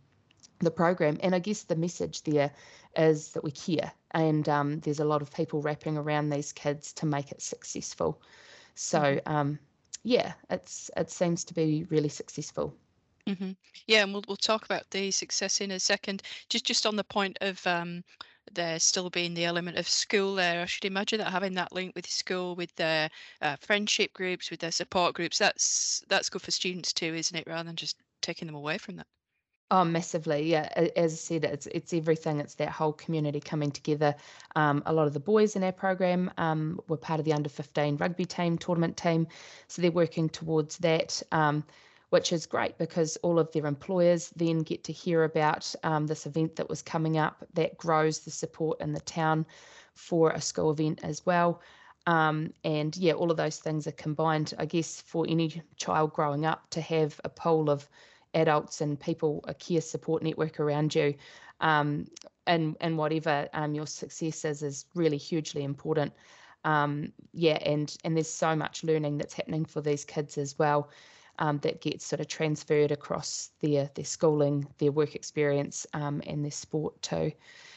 the 0.61 0.70
program. 0.70 1.18
And 1.23 1.35
I 1.35 1.40
guess 1.40 1.64
the 1.64 1.76
message 1.76 2.23
there 2.23 2.52
is 2.97 3.32
that 3.32 3.44
we 3.44 3.50
care, 3.50 3.92
and 4.12 4.49
um, 4.49 4.80
there's 4.80 5.00
a 5.00 5.04
lot 5.04 5.20
of 5.20 5.30
people 5.30 5.61
wrapping 5.61 5.99
around 5.99 6.30
these 6.30 6.52
kids 6.52 6.94
to 6.94 7.06
make 7.06 7.32
it 7.32 7.42
successful. 7.42 8.23
So. 8.75 8.99
Mm-hmm 8.99 9.32
um, 9.37 9.59
yeah, 10.02 10.33
it's 10.50 10.90
it 10.97 11.11
seems 11.11 11.45
to 11.45 11.54
be 11.54 11.85
really 11.90 12.09
successful. 12.09 12.75
Mm-hmm. 13.26 13.52
Yeah, 13.87 14.02
and 14.02 14.12
we'll 14.12 14.25
we'll 14.26 14.37
talk 14.37 14.64
about 14.64 14.90
the 14.90 15.11
success 15.11 15.61
in 15.61 15.71
a 15.73 15.80
second. 15.80 16.23
Just 16.49 16.64
just 16.64 16.87
on 16.87 16.97
the 16.97 17.04
point 17.04 17.38
of 17.40 17.64
um, 17.66 18.02
there 18.52 18.78
still 18.80 19.11
being 19.11 19.35
the 19.35 19.45
element 19.45 19.76
of 19.76 19.88
school 19.88 20.35
there, 20.35 20.62
I 20.62 20.66
should 20.66 20.85
imagine 20.85 21.19
that 21.19 21.30
having 21.30 21.54
that 21.54 21.73
link 21.73 21.95
with 21.95 22.07
school, 22.09 22.57
with 22.57 22.75
their 22.76 23.11
uh, 23.42 23.57
friendship 23.61 24.12
groups, 24.14 24.50
with 24.50 24.61
their 24.61 24.73
support 24.73 25.14
groups, 25.14 25.38
that's 25.38 26.02
that's 26.09 26.30
good 26.30 26.42
for 26.42 26.50
students 26.50 26.92
too, 26.92 27.14
isn't 27.14 27.37
it? 27.37 27.47
Rather 27.47 27.64
than 27.64 27.76
just 27.76 27.97
taking 28.23 28.47
them 28.47 28.57
away 28.57 28.78
from 28.78 28.97
that. 28.97 29.07
Oh, 29.72 29.84
massively. 29.84 30.50
Yeah. 30.50 30.68
As 30.96 31.12
I 31.12 31.16
said, 31.16 31.44
it's 31.44 31.66
it's 31.66 31.92
everything. 31.92 32.40
It's 32.40 32.56
that 32.56 32.70
whole 32.70 32.92
community 32.92 33.38
coming 33.38 33.70
together. 33.70 34.16
Um, 34.56 34.82
a 34.84 34.92
lot 34.92 35.06
of 35.06 35.12
the 35.12 35.20
boys 35.20 35.54
in 35.54 35.62
our 35.62 35.70
program 35.70 36.28
um, 36.38 36.80
were 36.88 36.96
part 36.96 37.20
of 37.20 37.24
the 37.24 37.32
under 37.32 37.48
15 37.48 37.96
rugby 37.96 38.24
team, 38.24 38.58
tournament 38.58 38.96
team. 38.96 39.28
So 39.68 39.80
they're 39.80 39.92
working 39.92 40.28
towards 40.28 40.78
that, 40.78 41.22
um, 41.30 41.62
which 42.08 42.32
is 42.32 42.46
great 42.46 42.78
because 42.78 43.16
all 43.18 43.38
of 43.38 43.52
their 43.52 43.66
employers 43.66 44.30
then 44.30 44.60
get 44.60 44.82
to 44.84 44.92
hear 44.92 45.22
about 45.22 45.72
um, 45.84 46.08
this 46.08 46.26
event 46.26 46.56
that 46.56 46.68
was 46.68 46.82
coming 46.82 47.16
up 47.16 47.46
that 47.54 47.78
grows 47.78 48.20
the 48.20 48.32
support 48.32 48.80
in 48.80 48.92
the 48.92 49.00
town 49.00 49.46
for 49.94 50.30
a 50.30 50.40
school 50.40 50.72
event 50.72 50.98
as 51.04 51.24
well. 51.24 51.60
Um, 52.08 52.52
and 52.64 52.96
yeah, 52.96 53.12
all 53.12 53.30
of 53.30 53.36
those 53.36 53.58
things 53.58 53.86
are 53.86 53.92
combined, 53.92 54.52
I 54.58 54.64
guess, 54.64 55.00
for 55.00 55.26
any 55.28 55.62
child 55.76 56.12
growing 56.12 56.44
up 56.44 56.68
to 56.70 56.80
have 56.80 57.20
a 57.22 57.28
pool 57.28 57.70
of 57.70 57.88
adults 58.34 58.80
and 58.80 58.99
people, 58.99 59.44
a 59.46 59.54
care 59.54 59.80
support 59.80 60.22
network 60.22 60.60
around 60.60 60.94
you, 60.94 61.14
um, 61.60 62.06
and 62.46 62.76
and 62.80 62.96
whatever 62.99 63.49
um, 63.52 63.75
your 63.75 63.87
success 63.87 64.44
is 64.44 64.62
is 64.62 64.87
really 64.94 65.16
hugely 65.16 65.64
important. 65.64 66.12
Um, 66.64 67.12
yeah, 67.32 67.58
and 67.64 67.96
and 68.04 68.16
there's 68.16 68.30
so 68.30 68.54
much 68.54 68.84
learning 68.84 69.18
that's 69.18 69.34
happening 69.34 69.64
for 69.64 69.80
these 69.80 70.04
kids 70.04 70.38
as 70.38 70.58
well. 70.58 70.90
Um, 71.38 71.58
that 71.60 71.80
gets 71.80 72.04
sort 72.04 72.20
of 72.20 72.28
transferred 72.28 72.92
across 72.92 73.50
their 73.60 73.90
their 73.94 74.04
schooling, 74.04 74.66
their 74.78 74.92
work 74.92 75.14
experience, 75.14 75.87
um, 75.94 76.22
and 76.26 76.44
their 76.44 76.50
sport 76.50 77.00
too. 77.00 77.32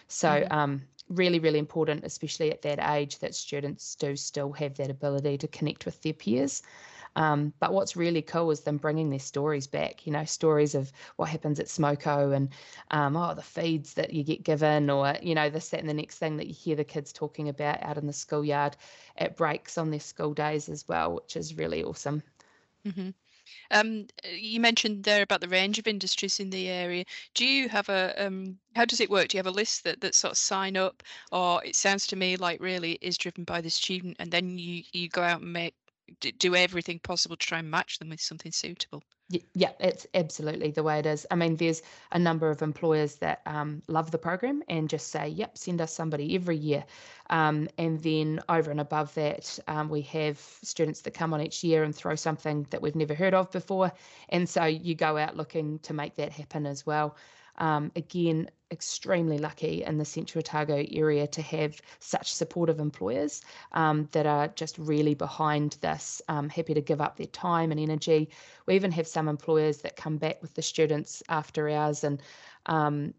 So 0.07 0.27
mm-hmm. 0.27 0.53
um, 0.53 0.81
really, 1.09 1.39
really 1.39 1.59
important, 1.59 2.03
especially 2.03 2.51
at 2.51 2.61
that 2.63 2.79
age, 2.93 3.19
that 3.19 3.35
students 3.35 3.95
do 3.95 4.15
still 4.15 4.51
have 4.53 4.75
that 4.75 4.89
ability 4.89 5.37
to 5.39 5.47
connect 5.47 5.85
with 5.85 6.01
their 6.01 6.13
peers. 6.13 6.61
Um, 7.15 7.53
but 7.59 7.73
what's 7.73 7.95
really 7.95 8.21
cool 8.21 8.51
is 8.51 8.61
them 8.61 8.77
bringing 8.77 9.09
their 9.09 9.19
stories 9.19 9.67
back, 9.67 10.05
you 10.07 10.13
know, 10.13 10.25
stories 10.25 10.75
of 10.75 10.91
what 11.17 11.29
happens 11.29 11.59
at 11.59 11.67
Smoko 11.67 12.35
and, 12.35 12.49
um, 12.91 13.15
oh, 13.15 13.33
the 13.33 13.41
feeds 13.41 13.93
that 13.93 14.13
you 14.13 14.23
get 14.23 14.43
given, 14.43 14.89
or, 14.89 15.15
you 15.21 15.35
know, 15.35 15.49
this, 15.49 15.69
that, 15.69 15.79
and 15.79 15.89
the 15.89 15.93
next 15.93 16.17
thing 16.17 16.37
that 16.37 16.47
you 16.47 16.53
hear 16.53 16.75
the 16.75 16.83
kids 16.83 17.13
talking 17.13 17.49
about 17.49 17.83
out 17.83 17.97
in 17.97 18.07
the 18.07 18.13
schoolyard 18.13 18.75
at 19.17 19.37
breaks 19.37 19.77
on 19.77 19.91
their 19.91 19.99
school 19.99 20.33
days 20.33 20.69
as 20.69 20.87
well, 20.87 21.15
which 21.15 21.35
is 21.35 21.57
really 21.57 21.83
awesome. 21.83 22.23
Mm-hmm. 22.85 23.09
Um, 23.71 24.07
you 24.33 24.59
mentioned 24.59 25.03
there 25.03 25.21
about 25.21 25.41
the 25.41 25.47
range 25.47 25.77
of 25.77 25.87
industries 25.87 26.39
in 26.39 26.49
the 26.49 26.69
area. 26.69 27.03
Do 27.33 27.45
you 27.45 27.69
have 27.69 27.89
a 27.89 28.13
um, 28.25 28.57
how 28.75 28.85
does 28.85 29.01
it 29.01 29.09
work? 29.09 29.27
Do 29.27 29.37
you 29.37 29.39
have 29.39 29.47
a 29.47 29.51
list 29.51 29.83
that, 29.83 30.01
that 30.01 30.15
sort 30.15 30.31
of 30.31 30.37
sign 30.37 30.77
up, 30.77 31.03
or 31.31 31.63
it 31.63 31.75
sounds 31.75 32.07
to 32.07 32.15
me 32.15 32.37
like 32.37 32.61
really 32.61 32.97
is 33.01 33.17
driven 33.17 33.43
by 33.43 33.61
the 33.61 33.69
student, 33.69 34.15
and 34.19 34.31
then 34.31 34.57
you 34.57 34.83
you 34.93 35.09
go 35.09 35.21
out 35.21 35.41
and 35.41 35.51
make 35.53 35.75
do 36.19 36.55
everything 36.55 36.99
possible 36.99 37.35
to 37.35 37.45
try 37.45 37.59
and 37.59 37.69
match 37.69 37.99
them 37.99 38.09
with 38.09 38.21
something 38.21 38.51
suitable. 38.51 39.03
Yeah, 39.55 39.71
it's 39.79 40.05
absolutely 40.13 40.71
the 40.71 40.83
way 40.83 40.99
it 40.99 41.05
is. 41.05 41.25
I 41.31 41.35
mean, 41.35 41.55
there's 41.55 41.81
a 42.11 42.19
number 42.19 42.49
of 42.49 42.61
employers 42.61 43.15
that 43.15 43.41
um, 43.45 43.81
love 43.87 44.11
the 44.11 44.17
program 44.17 44.63
and 44.67 44.89
just 44.89 45.07
say, 45.07 45.29
yep, 45.29 45.57
send 45.57 45.81
us 45.81 45.93
somebody 45.93 46.35
every 46.35 46.57
year. 46.57 46.83
Um, 47.29 47.67
and 47.77 47.99
then 48.03 48.41
over 48.49 48.69
and 48.69 48.81
above 48.81 49.13
that, 49.15 49.57
um, 49.67 49.89
we 49.89 50.01
have 50.01 50.37
students 50.37 51.01
that 51.01 51.13
come 51.13 51.33
on 51.33 51.41
each 51.41 51.63
year 51.63 51.83
and 51.83 51.95
throw 51.95 52.15
something 52.15 52.67
that 52.69 52.81
we've 52.81 52.95
never 52.95 53.15
heard 53.15 53.33
of 53.33 53.49
before. 53.51 53.91
And 54.29 54.47
so 54.47 54.65
you 54.65 54.93
go 54.93 55.17
out 55.17 55.37
looking 55.37 55.79
to 55.79 55.93
make 55.93 56.15
that 56.15 56.31
happen 56.31 56.65
as 56.65 56.85
well. 56.85 57.15
Um, 57.57 57.91
again, 57.95 58.49
extremely 58.71 59.37
lucky 59.37 59.83
in 59.83 59.97
the 59.97 60.05
Central 60.05 60.39
Otago 60.39 60.83
area 60.91 61.27
to 61.27 61.41
have 61.41 61.79
such 61.99 62.33
supportive 62.33 62.79
employers 62.79 63.41
um, 63.71 64.09
that 64.11 64.25
are 64.25 64.47
just 64.49 64.77
really 64.79 65.13
behind 65.13 65.77
this, 65.81 66.21
um, 66.27 66.49
happy 66.49 66.73
to 66.73 66.81
give 66.81 66.99
up 66.99 67.15
their 67.15 67.27
time 67.27 67.71
and 67.71 67.79
energy. 67.79 68.29
We 68.65 68.75
even 68.75 68.91
have 68.91 69.07
some 69.07 69.27
employers 69.27 69.77
that 69.81 69.95
come 69.95 70.17
back 70.17 70.41
with 70.41 70.55
the 70.55 70.63
students 70.63 71.21
after 71.29 71.69
hours 71.69 72.03
and 72.03 72.21
um, 72.65 73.13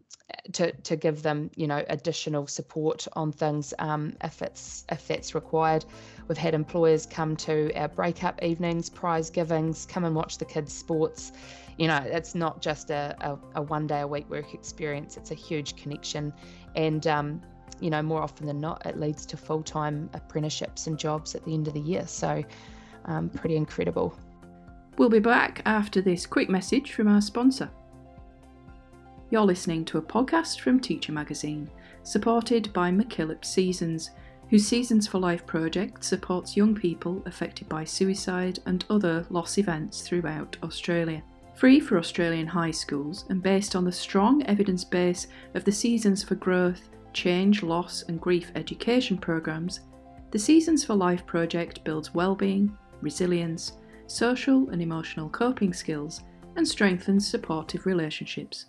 to 0.53 0.71
to 0.71 0.95
give 0.95 1.21
them 1.21 1.51
you 1.55 1.67
know 1.67 1.85
additional 1.87 2.47
support 2.47 3.07
on 3.13 3.31
things 3.31 3.73
um, 3.79 4.15
if 4.23 4.41
it's 4.41 4.83
if 4.91 5.07
that's 5.07 5.35
required. 5.35 5.85
We've 6.27 6.37
had 6.37 6.53
employers 6.53 7.05
come 7.05 7.35
to 7.37 7.71
our 7.75 7.87
breakup 7.87 8.43
evenings, 8.43 8.89
prize 8.89 9.29
givings, 9.29 9.85
come 9.85 10.03
and 10.03 10.15
watch 10.15 10.39
the 10.39 10.45
kids' 10.45 10.73
sports 10.73 11.31
you 11.77 11.87
know, 11.87 12.01
it's 12.05 12.35
not 12.35 12.61
just 12.61 12.89
a, 12.89 13.15
a, 13.21 13.37
a 13.55 13.61
one 13.61 13.87
day 13.87 14.01
a 14.01 14.07
week 14.07 14.29
work 14.29 14.53
experience, 14.53 15.17
it's 15.17 15.31
a 15.31 15.35
huge 15.35 15.75
connection. 15.75 16.33
And, 16.75 17.05
um, 17.07 17.41
you 17.81 17.89
know, 17.89 18.01
more 18.01 18.21
often 18.21 18.47
than 18.47 18.61
not, 18.61 18.85
it 18.85 18.99
leads 18.99 19.25
to 19.27 19.37
full 19.37 19.63
time 19.63 20.09
apprenticeships 20.13 20.87
and 20.87 20.97
jobs 20.97 21.35
at 21.35 21.43
the 21.45 21.53
end 21.53 21.67
of 21.67 21.73
the 21.73 21.81
year. 21.81 22.07
So, 22.07 22.43
um, 23.05 23.29
pretty 23.29 23.57
incredible. 23.57 24.17
We'll 24.97 25.09
be 25.09 25.19
back 25.19 25.61
after 25.65 26.01
this 26.01 26.25
quick 26.25 26.49
message 26.49 26.93
from 26.93 27.07
our 27.09 27.21
sponsor. 27.21 27.69
You're 29.29 29.41
listening 29.41 29.83
to 29.85 29.97
a 29.97 30.01
podcast 30.01 30.61
from 30.61 30.79
Teacher 30.79 31.11
Magazine, 31.11 31.69
supported 32.03 32.71
by 32.71 32.91
MacKillop 32.91 33.43
Seasons, 33.43 34.11
whose 34.49 34.65
Seasons 34.65 35.07
for 35.07 35.19
Life 35.19 35.45
project 35.45 36.03
supports 36.03 36.55
young 36.55 36.75
people 36.75 37.21
affected 37.25 37.67
by 37.67 37.83
suicide 37.83 38.59
and 38.65 38.85
other 38.89 39.25
loss 39.29 39.57
events 39.57 40.01
throughout 40.01 40.55
Australia. 40.63 41.23
Free 41.55 41.79
for 41.79 41.97
Australian 41.97 42.47
high 42.47 42.71
schools 42.71 43.25
and 43.29 43.41
based 43.41 43.77
on 43.77 43.85
the 43.85 43.91
strong 43.91 44.43
evidence 44.43 44.83
base 44.83 45.27
of 45.53 45.63
the 45.63 45.71
Seasons 45.71 46.21
for 46.21 46.35
Growth, 46.35 46.89
Change, 47.13 47.63
Loss 47.63 48.03
and 48.03 48.19
Grief 48.19 48.51
education 48.55 49.17
programs, 49.17 49.79
the 50.31 50.39
Seasons 50.39 50.83
for 50.83 50.95
Life 50.95 51.25
project 51.25 51.81
builds 51.85 52.13
well-being, 52.13 52.77
resilience, 52.99 53.77
social 54.07 54.69
and 54.69 54.81
emotional 54.81 55.29
coping 55.29 55.73
skills 55.73 56.21
and 56.57 56.67
strengthens 56.67 57.25
supportive 57.25 57.85
relationships. 57.85 58.65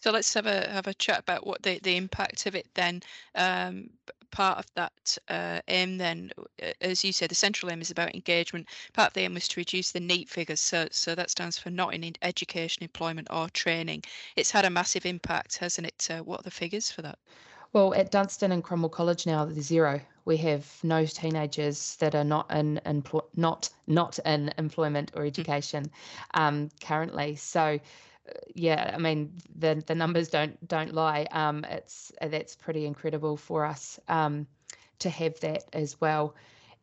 So 0.00 0.10
let's 0.10 0.32
have 0.34 0.46
a 0.46 0.68
have 0.68 0.88
a 0.88 0.94
chat 0.94 1.20
about 1.20 1.46
what 1.46 1.62
the, 1.62 1.78
the 1.82 1.96
impact 1.96 2.46
of 2.46 2.56
it 2.56 2.66
then. 2.74 3.02
Um, 3.36 3.90
part 4.32 4.58
of 4.58 4.66
that 4.74 5.18
uh, 5.28 5.60
aim 5.68 5.98
then, 5.98 6.32
as 6.80 7.04
you 7.04 7.12
said, 7.12 7.30
the 7.30 7.36
central 7.36 7.70
aim 7.70 7.80
is 7.80 7.90
about 7.90 8.14
engagement. 8.14 8.66
Part 8.92 9.08
of 9.08 9.14
the 9.14 9.20
aim 9.20 9.34
was 9.34 9.46
to 9.48 9.60
reduce 9.60 9.92
the 9.92 10.00
NEET 10.00 10.28
figures. 10.28 10.60
So 10.60 10.88
so 10.90 11.14
that 11.14 11.30
stands 11.30 11.58
for 11.58 11.70
not 11.70 11.94
in 11.94 12.12
education, 12.22 12.82
employment 12.82 13.28
or 13.30 13.48
training. 13.50 14.02
It's 14.34 14.50
had 14.50 14.64
a 14.64 14.70
massive 14.70 15.06
impact, 15.06 15.58
hasn't 15.58 15.86
it? 15.86 16.08
Uh, 16.10 16.24
what 16.24 16.40
are 16.40 16.44
the 16.44 16.50
figures 16.50 16.90
for 16.90 17.02
that? 17.02 17.18
Well, 17.72 17.94
at 17.94 18.10
Dunstan 18.10 18.52
and 18.52 18.62
Cromwell 18.62 18.90
College 18.90 19.24
now, 19.24 19.44
there's 19.46 19.64
zero. 19.64 20.00
We 20.24 20.36
have 20.38 20.66
no 20.82 21.06
teenagers 21.06 21.96
that 21.96 22.14
are 22.14 22.24
not 22.24 22.50
in 22.50 22.80
empl- 22.84 23.28
not 23.36 23.70
not 23.86 24.18
in 24.26 24.52
employment 24.58 25.12
or 25.14 25.22
mm. 25.22 25.26
education 25.28 25.90
um, 26.34 26.70
currently. 26.80 27.36
So 27.36 27.80
yeah, 28.54 28.92
I 28.94 28.98
mean 28.98 29.32
the 29.54 29.82
the 29.86 29.94
numbers 29.94 30.28
don't 30.28 30.56
don't 30.68 30.94
lie. 30.94 31.26
Um, 31.32 31.64
it's 31.64 32.12
that's 32.20 32.54
pretty 32.56 32.86
incredible 32.86 33.36
for 33.36 33.64
us 33.64 33.98
um, 34.08 34.46
to 35.00 35.10
have 35.10 35.38
that 35.40 35.64
as 35.72 36.00
well, 36.00 36.34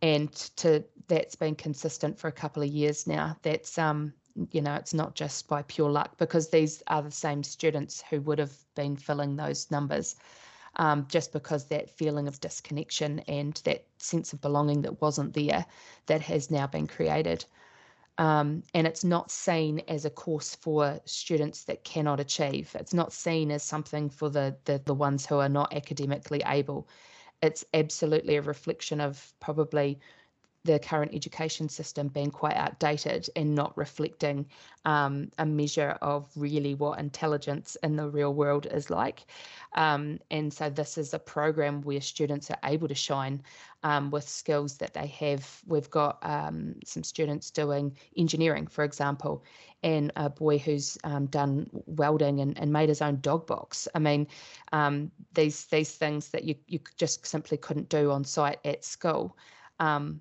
and 0.01 0.31
to 0.57 0.83
that's 1.07 1.35
been 1.35 1.55
consistent 1.55 2.19
for 2.19 2.27
a 2.27 2.31
couple 2.31 2.63
of 2.63 2.69
years 2.69 3.07
now. 3.07 3.35
That's 3.41 3.77
um, 3.77 4.13
you 4.51 4.61
know, 4.61 4.75
it's 4.75 4.93
not 4.93 5.15
just 5.15 5.47
by 5.47 5.63
pure 5.63 5.89
luck 5.89 6.17
because 6.17 6.49
these 6.49 6.81
are 6.87 7.01
the 7.01 7.11
same 7.11 7.43
students 7.43 8.03
who 8.09 8.21
would 8.21 8.39
have 8.39 8.55
been 8.75 8.95
filling 8.95 9.35
those 9.35 9.69
numbers. 9.71 10.15
um, 10.75 11.05
just 11.09 11.33
because 11.33 11.65
that 11.67 11.89
feeling 11.89 12.27
of 12.27 12.39
disconnection 12.39 13.19
and 13.27 13.61
that 13.65 13.85
sense 13.97 14.33
of 14.33 14.41
belonging 14.41 14.81
that 14.83 15.01
wasn't 15.01 15.33
there 15.33 15.65
that 16.05 16.21
has 16.21 16.51
now 16.51 16.67
been 16.67 16.87
created. 16.87 17.45
Um, 18.19 18.63
and 18.73 18.85
it's 18.85 19.05
not 19.05 19.31
seen 19.31 19.81
as 19.87 20.03
a 20.03 20.09
course 20.09 20.53
for 20.53 20.99
students 21.05 21.63
that 21.63 21.85
cannot 21.85 22.19
achieve. 22.19 22.75
It's 22.77 22.93
not 22.93 23.13
seen 23.13 23.49
as 23.49 23.63
something 23.63 24.09
for 24.09 24.29
the, 24.29 24.57
the, 24.65 24.81
the 24.83 24.93
ones 24.93 25.25
who 25.25 25.39
are 25.39 25.47
not 25.47 25.73
academically 25.73 26.43
able. 26.45 26.89
It's 27.41 27.63
absolutely 27.73 28.35
a 28.35 28.41
reflection 28.41 28.99
of 28.99 29.33
probably 29.39 29.99
the 30.65 30.79
current 30.79 31.13
education 31.13 31.69
system 31.69 32.09
being 32.09 32.31
quite 32.31 32.55
outdated 32.55 33.29
and 33.35 33.55
not 33.55 33.77
reflecting 33.77 34.45
um, 34.85 35.31
a 35.37 35.45
measure 35.45 35.97
of 36.01 36.29
really 36.35 36.75
what 36.75 36.99
intelligence 36.99 37.77
in 37.83 37.95
the 37.95 38.09
real 38.09 38.33
world 38.33 38.67
is 38.71 38.89
like. 38.89 39.25
Um, 39.75 40.19
and 40.31 40.51
so, 40.51 40.69
this 40.69 40.97
is 40.97 41.13
a 41.13 41.19
program 41.19 41.81
where 41.81 42.01
students 42.01 42.51
are 42.51 42.57
able 42.63 42.87
to 42.87 42.95
shine 42.95 43.41
um, 43.83 44.11
with 44.11 44.27
skills 44.27 44.77
that 44.77 44.93
they 44.93 45.07
have. 45.07 45.61
We've 45.65 45.89
got 45.89 46.17
um, 46.23 46.75
some 46.85 47.03
students 47.03 47.51
doing 47.51 47.95
engineering, 48.17 48.67
for 48.67 48.83
example, 48.83 49.43
and 49.83 50.11
a 50.15 50.29
boy 50.29 50.57
who's 50.57 50.97
um, 51.03 51.27
done 51.27 51.69
welding 51.85 52.41
and, 52.41 52.57
and 52.57 52.73
made 52.73 52.89
his 52.89 53.01
own 53.01 53.19
dog 53.21 53.47
box. 53.47 53.87
I 53.95 53.99
mean, 53.99 54.27
um, 54.73 55.11
these 55.33 55.65
these 55.67 55.95
things 55.95 56.29
that 56.29 56.43
you 56.43 56.55
you 56.67 56.79
just 56.97 57.25
simply 57.25 57.57
couldn't 57.57 57.89
do 57.89 58.11
on 58.11 58.25
site 58.25 58.59
at 58.65 58.83
school. 58.83 59.37
Um, 59.79 60.19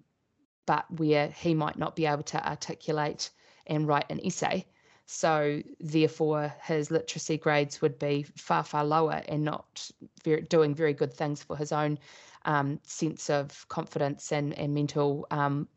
but 0.69 0.85
where 0.91 1.29
he 1.29 1.55
might 1.55 1.79
not 1.79 1.97
be 1.97 2.05
able 2.05 2.23
to 2.23 2.47
articulate 2.47 3.31
and 3.67 3.89
write 3.89 4.05
an 4.11 4.21
essay. 4.23 4.67
So, 5.07 5.63
therefore, 5.81 6.55
his 6.63 6.91
literacy 6.91 7.39
grades 7.39 7.81
would 7.81 7.99
be 7.99 8.27
far, 8.37 8.63
far 8.63 8.85
lower 8.85 9.23
and 9.27 9.43
not 9.43 9.91
very, 10.23 10.43
doing 10.43 10.75
very 10.75 10.93
good 10.93 11.15
things 11.15 11.43
for 11.43 11.57
his 11.57 11.73
own 11.73 11.99
um, 12.45 12.81
sense 12.83 13.31
of 13.31 13.67
confidence 13.69 14.31
and, 14.31 14.53
and 14.59 14.75
mental 14.75 15.27
um, 15.31 15.69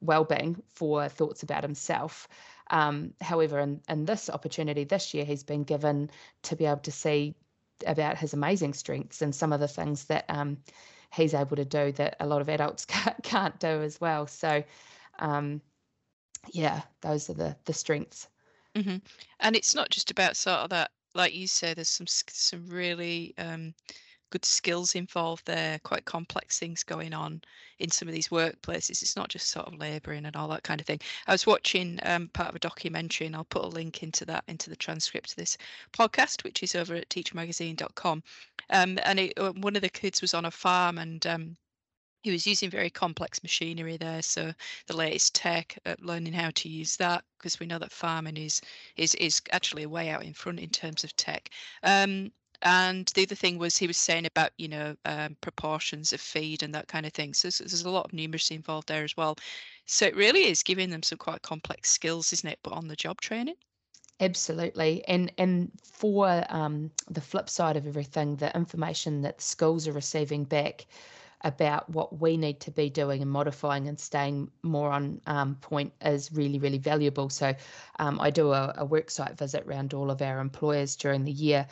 well 0.00 0.24
being 0.24 0.62
for 0.72 1.10
thoughts 1.10 1.42
about 1.42 1.62
himself. 1.62 2.26
Um, 2.70 3.12
however, 3.20 3.58
in, 3.58 3.82
in 3.86 4.06
this 4.06 4.30
opportunity 4.30 4.84
this 4.84 5.12
year, 5.12 5.26
he's 5.26 5.44
been 5.44 5.64
given 5.64 6.10
to 6.44 6.56
be 6.56 6.64
able 6.64 6.80
to 6.80 6.90
see 6.90 7.34
about 7.86 8.16
his 8.16 8.32
amazing 8.32 8.72
strengths 8.72 9.20
and 9.20 9.34
some 9.34 9.52
of 9.52 9.60
the 9.60 9.68
things 9.68 10.04
that 10.04 10.24
um, 10.30 10.56
he's 11.12 11.34
able 11.34 11.56
to 11.56 11.64
do 11.64 11.92
that 11.92 12.16
a 12.20 12.26
lot 12.26 12.40
of 12.40 12.48
adults 12.48 12.86
can't 13.22 13.58
do 13.60 13.82
as 13.82 14.00
well. 14.00 14.26
So, 14.26 14.62
um, 15.18 15.60
yeah, 16.50 16.82
those 17.00 17.30
are 17.30 17.34
the 17.34 17.56
the 17.64 17.72
strengths. 17.72 18.28
Mm-hmm. 18.74 18.96
And 19.40 19.56
it's 19.56 19.74
not 19.74 19.90
just 19.90 20.10
about 20.10 20.36
sort 20.36 20.58
of 20.60 20.70
that, 20.70 20.90
like 21.14 21.34
you 21.34 21.46
say. 21.46 21.74
There's 21.74 21.88
some 21.88 22.06
some 22.06 22.66
really 22.68 23.34
um, 23.38 23.74
good 24.32 24.44
skills 24.46 24.94
involved 24.94 25.44
there, 25.44 25.78
quite 25.84 26.06
complex 26.06 26.58
things 26.58 26.82
going 26.82 27.12
on 27.12 27.42
in 27.78 27.90
some 27.90 28.08
of 28.08 28.14
these 28.14 28.28
workplaces. 28.28 29.02
It's 29.02 29.14
not 29.14 29.28
just 29.28 29.50
sort 29.50 29.66
of 29.66 29.78
labouring 29.78 30.24
and 30.24 30.34
all 30.34 30.48
that 30.48 30.62
kind 30.62 30.80
of 30.80 30.86
thing. 30.86 31.00
I 31.26 31.32
was 31.32 31.46
watching 31.46 32.00
um, 32.04 32.28
part 32.28 32.48
of 32.48 32.56
a 32.56 32.58
documentary, 32.58 33.26
and 33.26 33.36
I'll 33.36 33.44
put 33.44 33.64
a 33.64 33.68
link 33.68 34.02
into 34.02 34.24
that 34.24 34.44
into 34.48 34.70
the 34.70 34.76
transcript 34.76 35.32
of 35.32 35.36
this 35.36 35.58
podcast, 35.92 36.44
which 36.44 36.62
is 36.62 36.74
over 36.74 36.94
at 36.94 37.10
teachermagazine.com. 37.10 38.22
Um, 38.70 38.98
and 39.04 39.20
it, 39.20 39.38
uh, 39.38 39.52
one 39.52 39.76
of 39.76 39.82
the 39.82 39.90
kids 39.90 40.22
was 40.22 40.32
on 40.32 40.46
a 40.46 40.50
farm 40.50 40.96
and 40.96 41.26
um, 41.26 41.56
he 42.22 42.30
was 42.30 42.46
using 42.46 42.70
very 42.70 42.88
complex 42.88 43.42
machinery 43.42 43.96
there 43.96 44.22
so 44.22 44.52
the 44.86 44.96
latest 44.96 45.34
tech 45.34 45.76
learning 45.98 46.32
how 46.32 46.50
to 46.54 46.68
use 46.68 46.96
that 46.96 47.24
because 47.36 47.58
we 47.58 47.66
know 47.66 47.80
that 47.80 47.90
farming 47.90 48.36
is 48.36 48.60
is 48.96 49.14
is 49.16 49.42
actually 49.50 49.86
way 49.86 50.08
out 50.08 50.24
in 50.24 50.32
front 50.32 50.60
in 50.60 50.70
terms 50.70 51.02
of 51.02 51.14
tech 51.16 51.50
um, 51.82 52.30
and 52.62 53.06
the 53.14 53.22
other 53.22 53.34
thing 53.34 53.58
was 53.58 53.76
he 53.76 53.86
was 53.86 53.96
saying 53.96 54.26
about 54.26 54.50
you 54.56 54.68
know 54.68 54.96
um, 55.04 55.36
proportions 55.40 56.12
of 56.12 56.20
feed 56.20 56.62
and 56.62 56.74
that 56.74 56.88
kind 56.88 57.06
of 57.06 57.12
thing. 57.12 57.34
So 57.34 57.46
there's, 57.48 57.58
there's 57.58 57.84
a 57.84 57.90
lot 57.90 58.06
of 58.06 58.12
numeracy 58.12 58.52
involved 58.52 58.88
there 58.88 59.04
as 59.04 59.16
well. 59.16 59.36
So 59.86 60.06
it 60.06 60.16
really 60.16 60.46
is 60.46 60.62
giving 60.62 60.90
them 60.90 61.02
some 61.02 61.18
quite 61.18 61.42
complex 61.42 61.90
skills 61.90 62.32
isn't 62.32 62.48
it 62.48 62.58
but 62.62 62.72
on 62.72 62.88
the 62.88 62.96
job 62.96 63.20
training? 63.20 63.56
Absolutely. 64.20 65.04
And 65.08 65.32
and 65.38 65.70
for 65.82 66.44
um, 66.48 66.90
the 67.10 67.20
flip 67.20 67.50
side 67.50 67.76
of 67.76 67.86
everything 67.86 68.36
the 68.36 68.54
information 68.54 69.22
that 69.22 69.38
the 69.38 69.44
schools 69.44 69.88
are 69.88 69.92
receiving 69.92 70.44
back 70.44 70.86
about 71.44 71.88
what 71.90 72.20
we 72.20 72.36
need 72.36 72.60
to 72.60 72.70
be 72.70 72.88
doing 72.88 73.20
and 73.20 73.30
modifying 73.30 73.88
and 73.88 73.98
staying 73.98 74.50
more 74.62 74.90
on 74.90 75.20
um, 75.26 75.56
point 75.56 75.92
is 76.00 76.30
really, 76.32 76.58
really 76.58 76.78
valuable. 76.78 77.28
So 77.28 77.54
um, 77.98 78.20
I 78.20 78.30
do 78.30 78.52
a, 78.52 78.72
a 78.78 78.86
worksite 78.86 79.36
visit 79.36 79.64
around 79.66 79.92
all 79.92 80.10
of 80.10 80.22
our 80.22 80.38
employers 80.38 80.94
during 80.96 81.24
the 81.24 81.32
year 81.32 81.66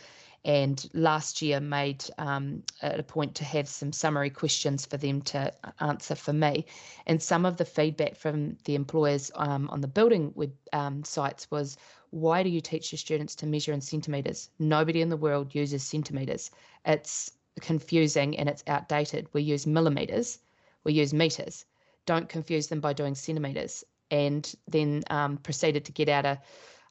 and 0.44 0.88
last 0.94 1.42
year 1.42 1.60
made 1.60 2.04
um, 2.16 2.62
a 2.82 3.02
point 3.02 3.34
to 3.34 3.44
have 3.44 3.68
some 3.68 3.92
summary 3.92 4.30
questions 4.30 4.86
for 4.86 4.96
them 4.96 5.20
to 5.20 5.52
answer 5.80 6.14
for 6.14 6.32
me. 6.32 6.64
And 7.06 7.22
some 7.22 7.44
of 7.44 7.58
the 7.58 7.64
feedback 7.64 8.16
from 8.16 8.56
the 8.64 8.74
employers 8.74 9.30
um, 9.34 9.68
on 9.68 9.82
the 9.82 9.88
building 9.88 10.32
web 10.34 10.52
um, 10.72 11.04
sites 11.04 11.50
was, 11.50 11.76
why 12.10 12.42
do 12.42 12.48
you 12.48 12.60
teach 12.60 12.90
your 12.90 12.98
students 12.98 13.34
to 13.36 13.46
measure 13.46 13.72
in 13.72 13.80
centimetres? 13.82 14.48
Nobody 14.58 15.02
in 15.02 15.10
the 15.10 15.16
world 15.16 15.54
uses 15.54 15.82
centimetres. 15.82 16.50
It's 16.86 17.32
confusing 17.60 18.38
and 18.38 18.48
it's 18.48 18.64
outdated. 18.66 19.28
We 19.34 19.42
use 19.42 19.66
millimetres, 19.66 20.38
we 20.84 20.94
use 20.94 21.12
metres. 21.12 21.66
Don't 22.06 22.28
confuse 22.28 22.68
them 22.68 22.80
by 22.80 22.94
doing 22.94 23.14
centimetres. 23.14 23.84
And 24.10 24.52
then 24.66 25.02
um, 25.10 25.36
proceeded 25.36 25.84
to 25.84 25.92
get 25.92 26.08
out 26.08 26.24
a 26.24 26.40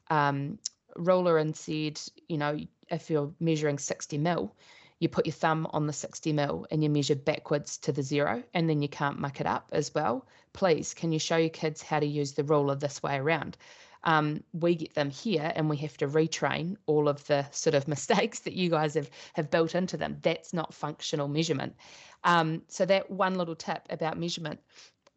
um, 0.08 0.58
ruler 0.96 1.38
and 1.38 1.56
said, 1.56 2.00
you 2.28 2.38
know, 2.38 2.58
if 2.90 3.10
you're 3.10 3.32
measuring 3.40 3.78
60 3.78 4.18
mil, 4.18 4.54
you 4.98 5.08
put 5.08 5.26
your 5.26 5.32
thumb 5.32 5.66
on 5.72 5.86
the 5.86 5.92
60 5.92 6.32
mil 6.32 6.66
and 6.70 6.82
you 6.82 6.90
measure 6.90 7.14
backwards 7.14 7.78
to 7.78 7.92
the 7.92 8.02
zero, 8.02 8.42
and 8.54 8.68
then 8.68 8.82
you 8.82 8.88
can't 8.88 9.18
muck 9.18 9.40
it 9.40 9.46
up 9.46 9.68
as 9.72 9.94
well. 9.94 10.26
Please, 10.52 10.94
can 10.94 11.12
you 11.12 11.18
show 11.18 11.36
your 11.36 11.48
kids 11.50 11.82
how 11.82 12.00
to 12.00 12.06
use 12.06 12.32
the 12.32 12.44
ruler 12.44 12.74
this 12.74 13.02
way 13.02 13.16
around? 13.16 13.56
Um, 14.04 14.42
we 14.52 14.74
get 14.76 14.94
them 14.94 15.10
here 15.10 15.52
and 15.54 15.68
we 15.68 15.76
have 15.78 15.96
to 15.98 16.08
retrain 16.08 16.76
all 16.86 17.08
of 17.08 17.26
the 17.26 17.46
sort 17.50 17.74
of 17.74 17.88
mistakes 17.94 18.40
that 18.40 18.54
you 18.54 18.70
guys 18.70 18.94
have 18.94 19.10
have 19.34 19.50
built 19.50 19.74
into 19.74 19.96
them. 19.96 20.18
That's 20.22 20.52
not 20.52 20.74
functional 20.74 21.28
measurement. 21.28 21.76
Um, 22.24 22.62
so 22.68 22.84
that 22.86 23.10
one 23.10 23.36
little 23.36 23.54
tip 23.54 23.86
about 23.90 24.18
measurement 24.18 24.60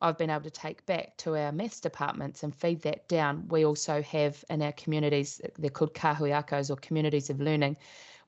I've 0.03 0.17
been 0.17 0.29
able 0.29 0.43
to 0.43 0.51
take 0.51 0.85
back 0.85 1.15
to 1.19 1.37
our 1.37 1.53
maths 1.53 1.79
departments 1.79 2.43
and 2.43 2.53
feed 2.53 2.81
that 2.81 3.07
down. 3.07 3.47
We 3.47 3.65
also 3.65 4.01
have 4.01 4.43
in 4.49 4.61
our 4.61 4.73
communities, 4.73 5.39
they're 5.57 5.69
called 5.69 5.93
Kāhui 5.93 6.31
Akos 6.31 6.69
or 6.69 6.75
communities 6.75 7.29
of 7.29 7.39
learning, 7.39 7.77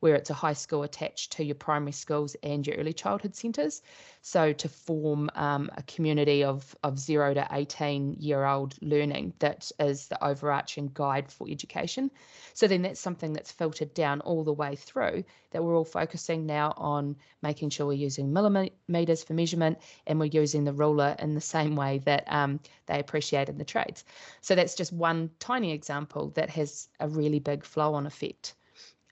where 0.06 0.14
it's 0.14 0.30
a 0.30 0.36
high 0.36 0.54
school 0.54 0.84
attached 0.84 1.32
to 1.32 1.44
your 1.44 1.56
primary 1.56 1.92
schools 1.92 2.36
and 2.44 2.68
your 2.68 2.76
early 2.76 2.94
childhood 2.94 3.36
centres. 3.36 3.82
So 4.22 4.54
to 4.54 4.70
form 4.70 5.32
um, 5.34 5.72
a 5.76 5.82
community 5.82 6.44
of, 6.44 6.76
of 6.84 7.00
zero 7.00 7.34
to 7.34 7.48
18 7.52 8.18
year 8.20 8.46
old 8.46 8.76
learning 8.84 9.34
that 9.40 9.72
is 9.80 10.08
the 10.08 10.24
overarching 10.24 10.92
guide 10.94 11.32
for 11.32 11.48
education. 11.50 12.12
So 12.54 12.68
then 12.68 12.84
that's 12.84 13.00
something 13.00 13.34
that's 13.34 13.52
filtered 13.52 13.96
down 13.96 14.22
all 14.22 14.44
the 14.44 14.54
way 14.54 14.76
through 14.76 15.24
that 15.50 15.64
we're 15.64 15.76
all 15.76 15.84
focusing 15.84 16.46
now 16.46 16.76
on 16.78 17.16
making 17.42 17.72
sure 17.72 17.88
we're 17.88 17.94
using 17.94 18.32
millimeters 18.32 19.24
for 19.24 19.34
measurement 19.34 19.80
and 20.06 20.20
we're 20.20 20.26
using 20.26 20.66
the 20.66 20.74
ruler 20.74 21.16
in 21.18 21.34
the 21.34 21.42
same 21.42 21.76
way 21.76 21.98
that 22.06 22.32
um, 22.32 22.60
they 22.86 23.00
appreciate 23.00 23.50
in 23.50 23.58
the 23.58 23.66
trades. 23.66 24.04
So 24.42 24.54
that's 24.54 24.76
just 24.76 24.94
one 24.94 25.32
tiny 25.40 25.72
example 25.72 26.30
that 26.36 26.52
has 26.52 26.90
a 27.00 27.08
really 27.08 27.40
big 27.40 27.64
flow 27.64 27.96
on 27.96 28.06
effect. 28.06 28.54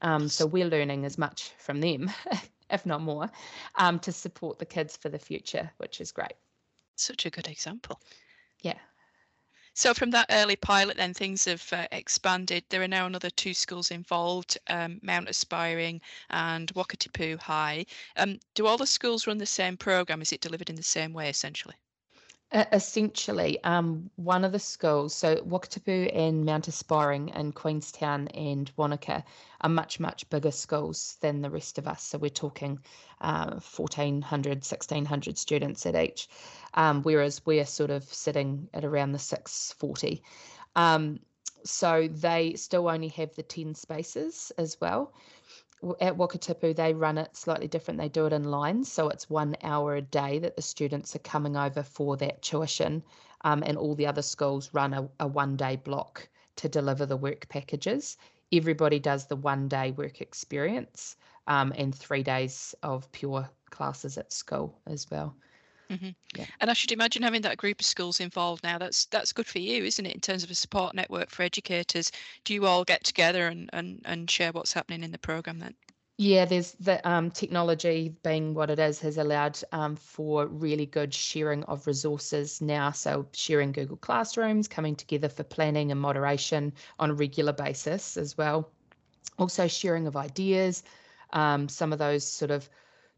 Um, 0.03 0.27
so 0.27 0.45
we're 0.45 0.67
learning 0.67 1.05
as 1.05 1.17
much 1.17 1.51
from 1.57 1.79
them, 1.79 2.11
if 2.69 2.85
not 2.85 3.01
more, 3.01 3.31
um, 3.75 3.99
to 3.99 4.11
support 4.11 4.59
the 4.59 4.65
kids 4.65 4.97
for 4.97 5.09
the 5.09 5.17
future, 5.17 5.71
which 5.77 6.01
is 6.01 6.11
great. 6.11 6.33
Such 6.95 7.25
a 7.25 7.29
good 7.29 7.47
example. 7.47 7.99
Yeah. 8.61 8.77
So 9.75 9.93
from 9.93 10.11
that 10.11 10.27
early 10.29 10.55
pilot, 10.55 10.97
then 10.97 11.15
things 11.15 11.45
have 11.45 11.67
uh, 11.73 11.87
expanded. 11.91 12.63
There 12.69 12.83
are 12.83 12.87
now 12.87 13.07
another 13.07 13.31
two 13.31 13.55
schools 13.55 13.89
involved: 13.89 14.57
um, 14.67 14.99
Mount 15.01 15.29
Aspiring 15.29 15.99
and 16.29 16.71
Wakatipu 16.75 17.39
High. 17.39 17.85
Um, 18.15 18.39
do 18.53 18.67
all 18.67 18.77
the 18.77 18.85
schools 18.85 19.25
run 19.25 19.39
the 19.39 19.47
same 19.47 19.77
program? 19.77 20.21
Is 20.21 20.31
it 20.31 20.41
delivered 20.41 20.69
in 20.69 20.75
the 20.75 20.83
same 20.83 21.11
way, 21.11 21.29
essentially? 21.29 21.75
Essentially, 22.53 23.63
um, 23.63 24.09
one 24.15 24.43
of 24.43 24.51
the 24.51 24.59
schools, 24.59 25.15
so 25.15 25.37
Wakatipu 25.37 26.15
and 26.15 26.45
Mount 26.45 26.67
Aspiring 26.67 27.29
in 27.29 27.51
Queenstown 27.51 28.27
and 28.29 28.71
Wanaka, 28.77 29.23
are 29.61 29.69
much, 29.69 29.99
much 29.99 30.29
bigger 30.29 30.51
schools 30.51 31.17
than 31.21 31.41
the 31.41 31.49
rest 31.49 31.77
of 31.77 31.87
us. 31.87 32.03
So 32.03 32.17
we're 32.17 32.29
talking 32.29 32.79
uh, 33.21 33.59
1,400, 33.59 34.57
1,600 34.57 35.37
students 35.37 35.85
at 35.85 35.95
each, 35.95 36.29
um, 36.75 37.01
whereas 37.01 37.41
we're 37.45 37.65
sort 37.65 37.89
of 37.89 38.03
sitting 38.03 38.69
at 38.73 38.85
around 38.85 39.13
the 39.13 39.19
640. 39.19 40.21
Um, 40.75 41.19
so 41.63 42.07
they 42.07 42.53
still 42.55 42.89
only 42.89 43.07
have 43.09 43.33
the 43.35 43.43
10 43.43 43.73
spaces 43.73 44.51
as 44.57 44.79
well 44.79 45.13
at 45.99 46.17
Wakatipu, 46.17 46.75
they 46.75 46.93
run 46.93 47.17
it 47.17 47.35
slightly 47.35 47.67
different. 47.67 47.99
They 47.99 48.09
do 48.09 48.25
it 48.25 48.33
in 48.33 48.43
lines. 48.43 48.91
So 48.91 49.09
it's 49.09 49.29
one 49.29 49.55
hour 49.63 49.95
a 49.95 50.01
day 50.01 50.39
that 50.39 50.55
the 50.55 50.61
students 50.61 51.15
are 51.15 51.19
coming 51.19 51.57
over 51.57 51.83
for 51.83 52.17
that 52.17 52.41
tuition. 52.41 53.03
Um, 53.41 53.63
and 53.65 53.77
all 53.77 53.95
the 53.95 54.07
other 54.07 54.21
schools 54.21 54.69
run 54.73 54.93
a, 54.93 55.09
a 55.19 55.27
one 55.27 55.57
day 55.57 55.75
block 55.75 56.29
to 56.57 56.69
deliver 56.69 57.05
the 57.05 57.17
work 57.17 57.49
packages. 57.49 58.17
everybody 58.51 58.99
does 58.99 59.25
the 59.27 59.35
one 59.35 59.67
day 59.67 59.91
work 59.91 60.21
experience 60.21 61.17
um, 61.47 61.73
and 61.75 61.93
three 61.93 62.23
days 62.23 62.75
of 62.83 63.11
pure 63.11 63.49
classes 63.69 64.17
at 64.17 64.31
school 64.31 64.79
as 64.87 65.09
well. 65.09 65.35
Mm-hmm. 65.93 66.09
Yeah. 66.35 66.45
And 66.59 66.69
I 66.69 66.73
should 66.73 66.91
imagine 66.91 67.23
having 67.23 67.41
that 67.43 67.57
group 67.57 67.79
of 67.79 67.85
schools 67.85 68.19
involved 68.19 68.63
now. 68.63 68.77
That's 68.77 69.05
that's 69.05 69.33
good 69.33 69.47
for 69.47 69.59
you, 69.59 69.83
isn't 69.83 70.05
it? 70.05 70.15
In 70.15 70.21
terms 70.21 70.43
of 70.43 70.51
a 70.51 70.55
support 70.55 70.95
network 70.95 71.29
for 71.29 71.43
educators, 71.43 72.11
do 72.43 72.53
you 72.53 72.65
all 72.65 72.83
get 72.83 73.03
together 73.03 73.47
and 73.47 73.69
and, 73.73 74.01
and 74.05 74.29
share 74.29 74.51
what's 74.51 74.73
happening 74.73 75.03
in 75.03 75.11
the 75.11 75.17
program 75.19 75.59
then? 75.59 75.75
Yeah, 76.17 76.45
there's 76.45 76.73
the 76.73 77.05
um, 77.09 77.31
technology 77.31 78.15
being 78.23 78.53
what 78.53 78.69
it 78.69 78.77
is 78.77 78.99
has 78.99 79.17
allowed 79.17 79.59
um, 79.71 79.95
for 79.95 80.45
really 80.45 80.85
good 80.85 81.11
sharing 81.11 81.63
of 81.63 81.87
resources 81.87 82.61
now. 82.61 82.91
So 82.91 83.27
sharing 83.33 83.71
Google 83.71 83.97
Classrooms, 83.97 84.67
coming 84.67 84.95
together 84.95 85.27
for 85.27 85.43
planning 85.43 85.91
and 85.91 85.99
moderation 85.99 86.73
on 86.99 87.09
a 87.09 87.13
regular 87.15 87.51
basis 87.51 88.15
as 88.15 88.37
well. 88.37 88.69
Also 89.39 89.67
sharing 89.67 90.05
of 90.05 90.15
ideas, 90.15 90.83
um, 91.31 91.67
some 91.67 91.91
of 91.91 91.97
those 91.97 92.23
sort 92.23 92.51
of 92.51 92.69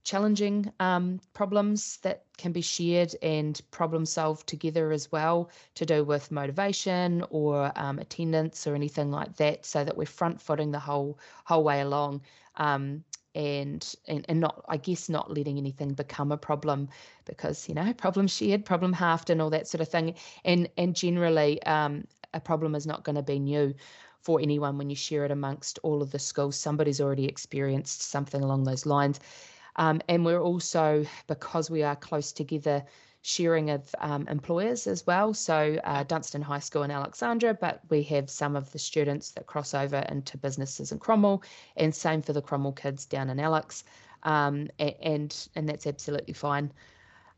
challenging 0.06 0.72
um, 0.80 1.20
problems 1.34 1.98
that 1.98 2.24
can 2.38 2.52
be 2.52 2.62
shared 2.62 3.14
and 3.24 3.60
problem 3.72 4.06
solved 4.06 4.48
together 4.48 4.92
as 4.92 5.12
well 5.12 5.50
to 5.74 5.86
do 5.86 6.04
with 6.04 6.32
motivation 6.32 7.26
or 7.32 7.72
um, 7.76 7.98
attendance 7.98 8.68
or 8.68 8.76
anything 8.76 9.12
like 9.12 9.36
that 9.36 9.66
so 9.66 9.84
that 9.84 9.98
we're 9.98 10.06
front 10.06 10.40
footing 10.40 10.72
the 10.72 10.80
whole 10.80 11.20
whole 11.44 11.64
way 11.64 11.82
along 11.82 12.22
um, 12.58 13.04
and, 13.34 13.96
and 14.08 14.26
and 14.30 14.40
not 14.40 14.64
I 14.70 14.78
guess 14.78 15.10
not 15.10 15.34
letting 15.34 15.58
anything 15.58 15.94
become 15.94 16.32
a 16.32 16.38
problem 16.38 16.88
because 17.26 17.68
you 17.68 17.74
know 17.74 17.92
problem 17.98 18.28
shared 18.28 18.64
problem 18.64 18.94
halved 18.94 19.30
and 19.32 19.42
all 19.42 19.50
that 19.50 19.68
sort 19.68 19.82
of 19.82 19.90
thing. 19.90 20.16
And 20.46 20.70
and 20.78 20.96
generally 20.96 21.62
um, 21.64 22.06
a 22.34 22.40
problem 22.40 22.76
is 22.76 22.86
not 22.86 23.04
going 23.04 23.18
to 23.18 23.24
be 23.24 23.40
new 23.40 23.74
for 24.22 24.40
anyone 24.40 24.78
when 24.78 24.90
you 24.90 24.96
share 24.96 25.26
it 25.26 25.32
amongst 25.32 25.80
all 25.84 26.02
of 26.02 26.12
the 26.12 26.20
schools. 26.20 26.56
Somebody's 26.56 27.02
already 27.02 27.26
experienced 27.26 28.04
something 28.04 28.42
along 28.42 28.64
those 28.64 28.86
lines 28.86 29.20
um, 29.76 30.02
and 30.08 30.26
we're 30.26 30.42
also, 30.42 31.06
because 31.28 31.70
we 31.70 31.84
are 31.84 31.96
close 31.96 32.32
together, 32.32 32.84
sharing 33.22 33.72
of 33.72 33.94
um, 34.00 34.28
employers 34.28 34.86
as 34.86 35.08
well. 35.08 35.34
So 35.34 35.80
uh, 35.84 36.04
Dunstan 36.04 36.44
High 36.44 36.60
School 36.60 36.84
in 36.84 36.92
Alexandra, 36.92 37.56
but 37.56 37.82
we 37.90 38.04
have 38.04 38.30
some 38.30 38.56
of 38.56 38.72
the 38.72 38.80
students 38.80 39.32
that 39.32 39.48
cross 39.48 39.74
over 39.74 40.06
into 40.10 40.38
businesses 40.38 40.92
in 40.92 41.00
Cromwell, 41.00 41.42
and 41.76 41.94
same 41.94 42.22
for 42.22 42.34
the 42.34 42.42
Cromwell 42.42 42.74
kids 42.74 43.06
down 43.06 43.30
in 43.30 43.40
Alex, 43.40 43.84
um, 44.24 44.70
and 44.80 45.48
and 45.56 45.68
that's 45.68 45.88
absolutely 45.88 46.34
fine 46.34 46.72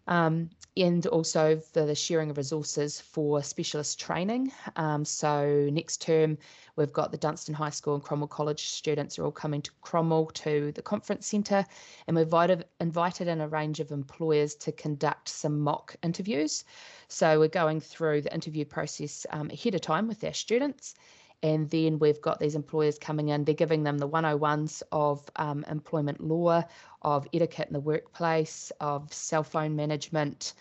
um, 0.08 0.50
and 0.76 1.08
also 1.08 1.60
the, 1.74 1.86
the, 1.86 1.96
sharing 1.96 2.30
of 2.30 2.38
resources 2.38 3.02
for 3.02 3.42
specialist 3.42 4.00
training. 4.00 4.52
Um, 4.76 5.04
so 5.04 5.70
next 5.72 6.02
term, 6.02 6.38
we've 6.76 6.94
got 6.94 7.12
the 7.12 7.18
Dunstan 7.18 7.56
High 7.56 7.72
School 7.72 7.96
and 7.96 8.04
Cromwell 8.04 8.28
College 8.28 8.68
students 8.68 9.18
are 9.18 9.26
all 9.26 9.32
coming 9.32 9.62
to 9.64 9.72
Cromwell 9.82 10.28
to 10.28 10.72
the 10.74 10.82
conference 10.82 11.28
centre, 11.28 11.66
and 12.08 12.16
we've 12.16 12.26
invited, 12.26 12.66
invited 12.80 13.28
in 13.28 13.42
a 13.42 13.48
range 13.48 13.80
of 13.80 13.92
employers 13.92 14.56
to 14.56 14.72
conduct 14.72 15.30
some 15.30 15.60
mock 15.60 15.96
interviews. 16.04 16.64
So 17.08 17.40
we're 17.40 17.48
going 17.48 17.82
through 17.82 18.22
the 18.22 18.34
interview 18.34 18.66
process 18.66 19.26
um, 19.32 19.50
ahead 19.52 19.76
of 19.76 19.82
time 19.82 20.08
with 20.08 20.24
our 20.24 20.34
students 20.34 20.96
and 21.44 21.70
then 21.70 22.00
we've 22.00 22.22
got 22.22 22.40
these 22.40 22.56
employers 22.56 22.98
coming 22.98 23.30
in, 23.30 23.44
they're 23.44 23.56
giving 23.56 23.84
them 23.84 23.98
the 23.98 24.10
101s 24.10 24.84
of 24.92 25.30
um, 25.36 25.64
employment 25.70 26.22
law, 26.22 26.64
of 27.02 27.28
etiquette 27.34 27.68
in 27.68 27.74
the 27.74 27.80
workplace, 27.80 28.72
of 28.80 29.14
cell 29.14 29.44
phone 29.44 29.76
management. 29.76 30.54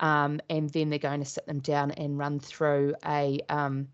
Um, 0.00 0.40
and 0.48 0.70
then 0.70 0.90
they're 0.90 0.98
going 0.98 1.20
to 1.20 1.26
sit 1.26 1.46
them 1.46 1.60
down 1.60 1.92
and 1.92 2.18
run 2.18 2.40
through 2.40 2.94
a, 3.04 3.40
um, 3.48 3.88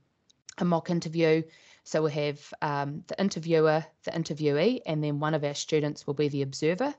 a 0.59 0.65
mock 0.65 0.91
interview 0.91 1.43
so 1.89 2.03
we'll 2.03 2.11
have 2.11 2.53
um, 2.61 3.03
the 3.07 3.19
interviewer, 3.19 3.83
the 4.05 4.11
interviewee, 4.11 4.83
and 4.85 5.03
then 5.03 5.21
one 5.21 5.33
of 5.33 5.43
our 5.43 5.55
students 5.55 6.07
will 6.07 6.13
be 6.13 6.29
the 6.29 6.43
observer. 6.43 6.95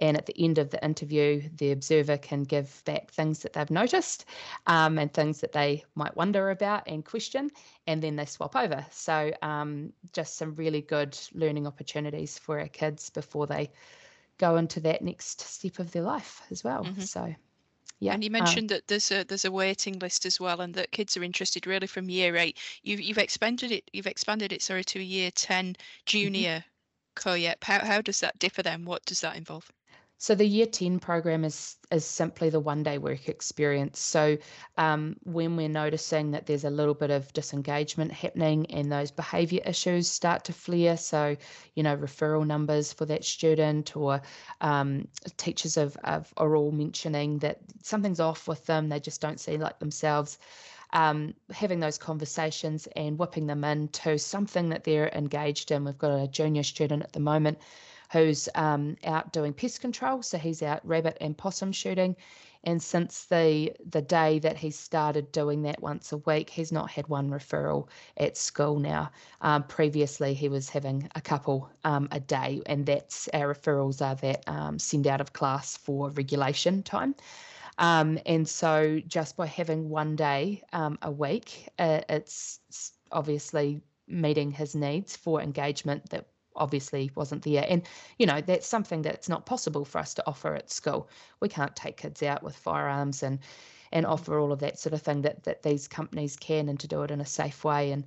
And 0.00 0.16
at 0.16 0.26
the 0.26 0.34
end 0.42 0.58
of 0.58 0.70
the 0.70 0.84
interview, 0.84 1.42
the 1.56 1.72
observer 1.72 2.16
can 2.16 2.42
give 2.42 2.82
back 2.84 3.10
things 3.10 3.40
that 3.40 3.52
they've 3.52 3.70
noticed 3.70 4.24
um, 4.66 4.98
and 4.98 5.12
things 5.12 5.40
that 5.40 5.52
they 5.52 5.84
might 5.94 6.16
wonder 6.16 6.50
about 6.50 6.82
and 6.86 7.04
question, 7.04 7.50
and 7.86 8.02
then 8.02 8.16
they 8.16 8.26
swap 8.26 8.56
over. 8.56 8.84
So 8.90 9.32
um, 9.42 9.92
just 10.12 10.36
some 10.36 10.54
really 10.54 10.80
good 10.80 11.18
learning 11.32 11.66
opportunities 11.66 12.38
for 12.38 12.58
our 12.58 12.68
kids 12.68 13.10
before 13.10 13.46
they 13.46 13.70
go 14.38 14.56
into 14.56 14.80
that 14.80 15.02
next 15.02 15.40
step 15.40 15.78
of 15.78 15.92
their 15.92 16.02
life 16.02 16.42
as 16.50 16.64
well. 16.64 16.84
Mm-hmm. 16.84 17.02
So 17.02 17.34
yeah. 18.00 18.12
And 18.12 18.24
you 18.24 18.28
um 18.28 18.32
mentioned 18.32 18.70
um, 18.70 18.76
that 18.76 18.88
there's 18.88 19.10
a 19.10 19.24
there's 19.24 19.44
a 19.44 19.50
waiting 19.50 19.98
list 19.98 20.26
as 20.26 20.40
well, 20.40 20.60
and 20.60 20.74
that 20.74 20.90
kids 20.90 21.16
are 21.16 21.22
interested 21.22 21.66
really 21.66 21.86
from 21.86 22.10
year 22.10 22.36
eight. 22.36 22.58
You've 22.82 23.00
you've 23.00 23.18
expanded 23.18 23.70
it 23.70 23.90
you've 23.92 24.06
expanded 24.06 24.52
it 24.52 24.62
sorry 24.62 24.84
to 24.84 24.98
a 24.98 25.02
year 25.02 25.30
ten 25.30 25.72
mm-hmm. 25.72 26.02
junior 26.04 26.58
mm-hmm. 26.58 26.64
co-op. 27.14 27.64
How 27.64 27.84
how 27.84 28.00
does 28.00 28.20
that 28.20 28.38
differ 28.38 28.62
then? 28.62 28.84
What 28.84 29.04
does 29.06 29.20
that 29.20 29.36
involve? 29.36 29.70
So 30.24 30.34
the 30.34 30.46
year 30.46 30.64
10 30.64 31.00
program 31.00 31.44
is 31.44 31.76
is 31.90 32.06
simply 32.06 32.48
the 32.48 32.58
one 32.58 32.82
day 32.82 32.96
work 32.96 33.28
experience. 33.28 34.00
So 34.00 34.38
um, 34.78 35.16
when 35.24 35.54
we're 35.54 35.68
noticing 35.68 36.30
that 36.30 36.46
there's 36.46 36.64
a 36.64 36.70
little 36.70 36.94
bit 36.94 37.10
of 37.10 37.30
disengagement 37.34 38.10
happening 38.10 38.64
and 38.70 38.90
those 38.90 39.10
behaviour 39.10 39.60
issues 39.66 40.08
start 40.10 40.44
to 40.44 40.54
flare, 40.54 40.96
so 40.96 41.36
you 41.74 41.82
know 41.82 41.94
referral 41.94 42.46
numbers 42.46 42.90
for 42.90 43.04
that 43.04 43.22
student 43.22 43.94
or 43.98 44.22
um, 44.62 45.08
teachers 45.36 45.76
of, 45.76 45.94
of 46.04 46.32
are 46.38 46.56
all 46.56 46.72
mentioning 46.72 47.36
that 47.40 47.58
something's 47.82 48.18
off 48.18 48.48
with 48.48 48.64
them, 48.64 48.88
they 48.88 49.00
just 49.00 49.20
don't 49.20 49.40
seem 49.40 49.60
like 49.60 49.78
themselves. 49.78 50.38
Um, 50.94 51.34
having 51.52 51.80
those 51.80 51.98
conversations 51.98 52.88
and 52.96 53.18
whipping 53.18 53.46
them 53.46 53.62
into 53.62 54.16
something 54.16 54.70
that 54.70 54.84
they're 54.84 55.08
engaged 55.08 55.70
in. 55.70 55.84
We've 55.84 55.98
got 55.98 56.18
a 56.18 56.28
junior 56.28 56.62
student 56.62 57.02
at 57.02 57.12
the 57.12 57.20
moment 57.20 57.58
who's 58.14 58.48
um, 58.54 58.96
out 59.04 59.32
doing 59.32 59.52
pest 59.52 59.80
control. 59.80 60.22
So 60.22 60.38
he's 60.38 60.62
out 60.62 60.80
rabbit 60.86 61.18
and 61.20 61.36
possum 61.36 61.72
shooting. 61.72 62.14
And 62.62 62.80
since 62.80 63.24
the 63.24 63.72
the 63.90 64.00
day 64.00 64.38
that 64.38 64.56
he 64.56 64.70
started 64.70 65.32
doing 65.32 65.62
that 65.62 65.82
once 65.82 66.12
a 66.12 66.18
week, 66.18 66.48
he's 66.48 66.70
not 66.70 66.90
had 66.90 67.08
one 67.08 67.28
referral 67.28 67.88
at 68.16 68.36
school 68.36 68.78
now. 68.78 69.10
Um, 69.40 69.64
previously, 69.64 70.32
he 70.32 70.48
was 70.48 70.70
having 70.70 71.10
a 71.16 71.20
couple 71.20 71.68
um, 71.82 72.08
a 72.12 72.20
day, 72.20 72.62
and 72.66 72.86
that's 72.86 73.28
our 73.34 73.52
referrals 73.52 74.00
are 74.00 74.14
that 74.14 74.44
um, 74.46 74.78
send 74.78 75.06
out 75.08 75.20
of 75.20 75.32
class 75.32 75.76
for 75.76 76.10
regulation 76.10 76.82
time. 76.84 77.16
Um, 77.78 78.18
and 78.24 78.48
so, 78.48 79.00
just 79.08 79.36
by 79.36 79.46
having 79.46 79.90
one 79.90 80.14
day 80.16 80.62
um, 80.72 80.98
a 81.02 81.10
week, 81.10 81.68
uh, 81.78 82.00
it's 82.08 82.60
obviously 83.12 83.82
meeting 84.06 84.52
his 84.52 84.74
needs 84.74 85.16
for 85.16 85.42
engagement 85.42 86.08
that 86.10 86.28
obviously 86.56 87.10
wasn't 87.14 87.42
there. 87.42 87.66
And, 87.68 87.82
you 88.18 88.26
know, 88.26 88.40
that's 88.40 88.66
something 88.66 89.02
that's 89.02 89.28
not 89.28 89.46
possible 89.46 89.84
for 89.84 89.98
us 89.98 90.14
to 90.14 90.24
offer 90.26 90.54
at 90.54 90.70
school. 90.70 91.08
We 91.40 91.48
can't 91.48 91.74
take 91.76 91.96
kids 91.96 92.22
out 92.22 92.42
with 92.42 92.56
firearms 92.56 93.22
and 93.22 93.38
and 93.92 94.06
offer 94.06 94.40
all 94.40 94.50
of 94.50 94.58
that 94.58 94.78
sort 94.78 94.92
of 94.92 95.02
thing 95.02 95.22
that 95.22 95.44
that 95.44 95.62
these 95.62 95.86
companies 95.86 96.36
can 96.36 96.68
and 96.68 96.80
to 96.80 96.88
do 96.88 97.02
it 97.02 97.10
in 97.10 97.20
a 97.20 97.26
safe 97.26 97.64
way. 97.64 97.92
And 97.92 98.04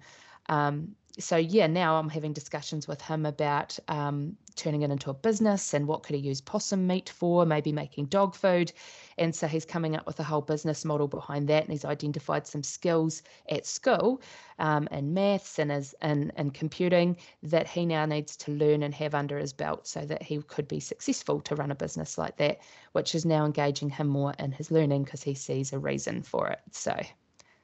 um, 0.49 0.95
so 1.19 1.37
yeah, 1.37 1.67
now 1.67 1.97
I'm 1.97 2.09
having 2.09 2.33
discussions 2.33 2.87
with 2.87 3.01
him 3.01 3.25
about 3.25 3.77
um, 3.87 4.37
turning 4.55 4.83
it 4.83 4.91
into 4.91 5.09
a 5.09 5.13
business 5.13 5.73
and 5.73 5.87
what 5.87 6.03
could 6.03 6.15
he 6.15 6.21
use 6.21 6.41
possum 6.41 6.85
meat 6.85 7.09
for, 7.09 7.45
maybe 7.45 7.71
making 7.71 8.05
dog 8.05 8.35
food. 8.35 8.71
And 9.17 9.33
so 9.33 9.47
he's 9.47 9.65
coming 9.65 9.95
up 9.95 10.05
with 10.05 10.19
a 10.19 10.23
whole 10.23 10.41
business 10.41 10.85
model 10.85 11.07
behind 11.07 11.47
that, 11.49 11.63
and 11.63 11.71
he's 11.71 11.85
identified 11.85 12.45
some 12.45 12.63
skills 12.63 13.23
at 13.49 13.65
school 13.65 14.21
um, 14.59 14.87
in 14.91 15.13
maths 15.13 15.59
and 15.59 15.71
as 15.71 15.95
and, 16.01 16.31
and 16.35 16.53
computing 16.53 17.17
that 17.43 17.67
he 17.67 17.85
now 17.85 18.05
needs 18.05 18.35
to 18.37 18.51
learn 18.51 18.83
and 18.83 18.93
have 18.93 19.15
under 19.15 19.37
his 19.37 19.53
belt 19.53 19.87
so 19.87 20.05
that 20.05 20.21
he 20.21 20.41
could 20.43 20.67
be 20.67 20.79
successful 20.79 21.41
to 21.41 21.55
run 21.55 21.71
a 21.71 21.75
business 21.75 22.17
like 22.17 22.37
that, 22.37 22.59
which 22.91 23.15
is 23.15 23.25
now 23.25 23.45
engaging 23.45 23.89
him 23.89 24.07
more 24.07 24.33
in 24.39 24.51
his 24.51 24.71
learning 24.71 25.03
because 25.03 25.23
he 25.23 25.33
sees 25.33 25.73
a 25.73 25.79
reason 25.79 26.21
for 26.21 26.47
it. 26.47 26.59
So 26.71 26.95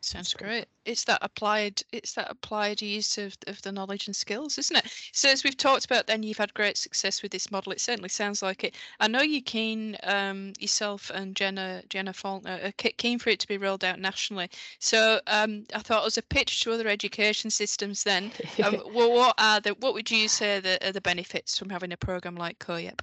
Sounds 0.04 0.34
great. 0.34 0.66
It's 0.84 1.06
that 1.06 1.20
applied. 1.22 1.82
It's 1.94 2.12
that 2.16 2.30
applied 2.30 2.82
use 2.82 3.18
of, 3.18 3.38
of 3.48 3.62
the 3.62 3.72
knowledge 3.72 4.08
and 4.08 4.16
skills, 4.16 4.58
isn't 4.58 4.76
it? 4.76 4.92
So 5.14 5.30
as 5.30 5.46
we've 5.46 5.56
talked 5.56 5.86
about, 5.86 6.08
then 6.08 6.24
you've 6.24 6.38
had 6.38 6.54
great 6.54 6.78
success 6.78 7.22
with 7.22 7.32
this 7.32 7.50
model. 7.52 7.72
It 7.72 7.80
certainly 7.80 8.10
sounds 8.10 8.42
like 8.42 8.66
it. 8.66 8.76
I 9.00 9.08
know 9.08 9.22
you're 9.22 9.42
keen, 9.42 9.96
um, 10.04 10.52
yourself 10.60 11.10
and 11.10 11.38
Jenna 11.38 11.84
Jenna 11.90 12.12
Faulkner 12.12 12.60
are 12.64 12.72
keen 12.74 13.18
for 13.18 13.30
it 13.30 13.40
to 13.40 13.48
be 13.48 13.58
rolled 13.58 13.86
out 13.86 13.98
nationally. 13.98 14.50
So 14.80 15.22
um, 15.28 15.66
I 15.74 15.80
thought 15.80 16.06
as 16.06 16.18
a 16.18 16.22
pitch 16.22 16.62
to 16.62 16.74
other 16.74 16.90
education 16.90 17.50
systems, 17.50 18.04
then, 18.04 18.34
um, 18.62 18.82
well, 18.94 19.10
what 19.10 19.36
are 19.38 19.62
the 19.62 19.70
what 19.80 19.94
would 19.94 20.12
you 20.12 20.28
say 20.28 20.60
the, 20.60 20.86
are 20.86 20.92
the 20.92 21.00
benefits 21.00 21.58
from 21.58 21.70
having 21.70 21.94
a 21.94 21.98
program 21.98 22.36
like 22.36 22.60
COYEP? 22.60 23.00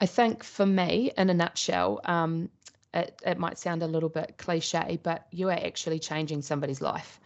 I 0.00 0.06
think 0.06 0.44
for 0.44 0.66
me, 0.66 1.10
in 1.16 1.28
a 1.28 1.34
nutshell, 1.34 2.00
um, 2.04 2.50
it, 2.94 3.20
it 3.24 3.38
might 3.38 3.58
sound 3.58 3.82
a 3.82 3.86
little 3.86 4.08
bit 4.08 4.34
cliche, 4.38 4.98
but 5.02 5.26
you 5.30 5.48
are 5.48 5.66
actually 5.66 5.98
changing 5.98 6.42
somebody's 6.42 6.80
life. 6.80 7.20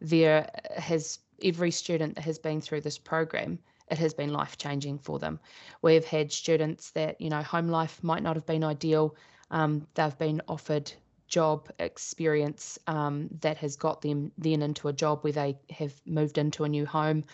There 0.00 0.48
has 0.76 1.18
every 1.42 1.70
student 1.70 2.14
that 2.14 2.24
has 2.24 2.38
been 2.38 2.60
through 2.60 2.82
this 2.82 2.98
program, 2.98 3.58
it 3.90 3.98
has 3.98 4.14
been 4.14 4.32
life 4.32 4.56
changing 4.56 4.98
for 4.98 5.18
them. 5.18 5.40
We've 5.82 6.04
had 6.04 6.32
students 6.32 6.90
that, 6.90 7.20
you 7.20 7.30
know, 7.30 7.42
home 7.42 7.68
life 7.68 8.02
might 8.02 8.22
not 8.22 8.36
have 8.36 8.46
been 8.46 8.64
ideal. 8.64 9.16
Um, 9.50 9.86
they've 9.94 10.18
been 10.18 10.42
offered 10.46 10.92
job 11.26 11.68
experience 11.78 12.78
um, 12.86 13.28
that 13.40 13.56
has 13.58 13.76
got 13.76 14.00
them 14.02 14.32
then 14.38 14.62
into 14.62 14.88
a 14.88 14.92
job 14.92 15.22
where 15.22 15.32
they 15.32 15.58
have 15.70 15.94
moved 16.06 16.38
into 16.38 16.64
a 16.64 16.68
new 16.68 16.86
home. 16.86 17.24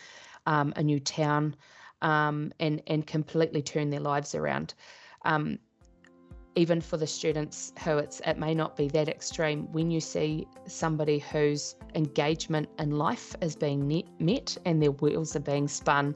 um, 0.47 0.73
a 0.77 0.83
new 0.83 1.01
town, 1.01 1.57
um, 2.03 2.53
and 2.61 2.83
and 2.87 3.07
completely 3.07 3.63
turn 3.63 3.91
their 3.91 4.01
lives 4.01 4.35
around. 4.35 4.75
Um, 5.25 5.59
even 6.57 6.81
for 6.81 6.97
the 6.97 7.07
students 7.07 7.73
who 7.83 7.99
it's 7.99 8.21
it 8.27 8.39
may 8.39 8.55
not 8.55 8.77
be 8.77 8.89
that 8.89 9.09
extreme 9.09 9.71
when 9.73 9.91
you 9.91 10.01
see 10.01 10.47
somebody 10.67 11.19
whose 11.19 11.77
engagement 11.95 12.69
in 12.79 12.93
life 12.93 13.35
is 13.41 13.57
being 13.57 14.05
met 14.19 14.57
and 14.65 14.83
their 14.83 14.93
wheels 14.93 15.35
are 15.35 15.41
being 15.41 15.67
spun 15.67 16.15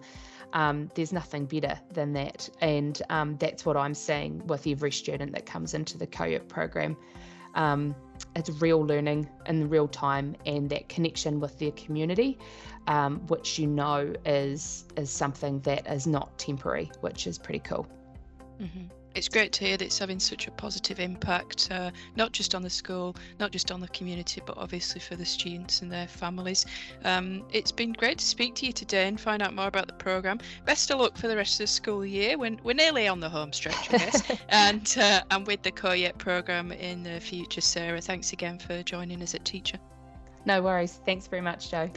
um, 0.52 0.88
there's 0.94 1.12
nothing 1.12 1.44
better 1.44 1.78
than 1.92 2.12
that. 2.14 2.48
And 2.60 3.00
um, 3.10 3.36
that's 3.36 3.66
what 3.66 3.76
i'm 3.76 3.94
seeing 3.94 4.46
with 4.46 4.66
every 4.66 4.92
student 4.92 5.32
that 5.32 5.46
comes 5.46 5.74
into 5.74 5.98
the 5.98 6.06
COYEP 6.06 6.48
program. 6.48 6.96
Um, 7.54 7.94
it's 8.36 8.50
real 8.62 8.84
learning 8.84 9.28
in 9.46 9.68
real 9.68 9.88
time 9.88 10.36
and 10.46 10.68
that 10.70 10.88
connection 10.88 11.40
with 11.40 11.58
their 11.58 11.72
community 11.72 12.38
um, 12.86 13.20
which 13.28 13.58
you 13.58 13.66
know 13.66 14.12
is 14.24 14.84
is 14.96 15.10
something 15.10 15.60
that 15.60 15.86
is 15.90 16.06
not 16.06 16.36
temporary 16.38 16.90
which 17.00 17.26
is 17.26 17.38
pretty 17.38 17.60
cool. 17.60 17.86
Mm-hmm 18.60 18.97
it's 19.14 19.28
great 19.28 19.52
to 19.54 19.64
hear 19.64 19.76
that 19.76 19.84
it's 19.84 19.98
having 19.98 20.20
such 20.20 20.46
a 20.46 20.50
positive 20.52 21.00
impact, 21.00 21.68
uh, 21.70 21.90
not 22.16 22.32
just 22.32 22.54
on 22.54 22.62
the 22.62 22.70
school, 22.70 23.16
not 23.38 23.50
just 23.50 23.72
on 23.72 23.80
the 23.80 23.88
community, 23.88 24.42
but 24.44 24.56
obviously 24.56 25.00
for 25.00 25.16
the 25.16 25.24
students 25.24 25.82
and 25.82 25.90
their 25.90 26.06
families. 26.06 26.66
Um, 27.04 27.44
it's 27.52 27.72
been 27.72 27.92
great 27.92 28.18
to 28.18 28.24
speak 28.24 28.54
to 28.56 28.66
you 28.66 28.72
today 28.72 29.08
and 29.08 29.20
find 29.20 29.42
out 29.42 29.54
more 29.54 29.66
about 29.66 29.86
the 29.86 29.94
programme. 29.94 30.38
Best 30.64 30.90
of 30.90 31.00
luck 31.00 31.16
for 31.16 31.28
the 31.28 31.36
rest 31.36 31.54
of 31.54 31.58
the 31.64 31.66
school 31.66 32.04
year. 32.04 32.38
When 32.38 32.60
we're 32.62 32.74
nearly 32.74 33.08
on 33.08 33.20
the 33.20 33.28
home 33.28 33.52
stretch, 33.52 33.92
I 33.92 33.98
guess, 33.98 34.22
and 34.48 34.94
uh, 34.98 35.22
and 35.30 35.46
with 35.46 35.62
the 35.62 35.72
COYEP 35.72 36.18
programme 36.18 36.72
in 36.72 37.02
the 37.02 37.20
future, 37.20 37.60
Sarah. 37.60 38.00
Thanks 38.00 38.32
again 38.32 38.58
for 38.58 38.82
joining 38.82 39.22
us 39.22 39.34
at 39.34 39.44
Teacher. 39.44 39.78
No 40.44 40.62
worries. 40.62 41.00
Thanks 41.04 41.26
very 41.26 41.42
much, 41.42 41.70
Jo. 41.70 41.90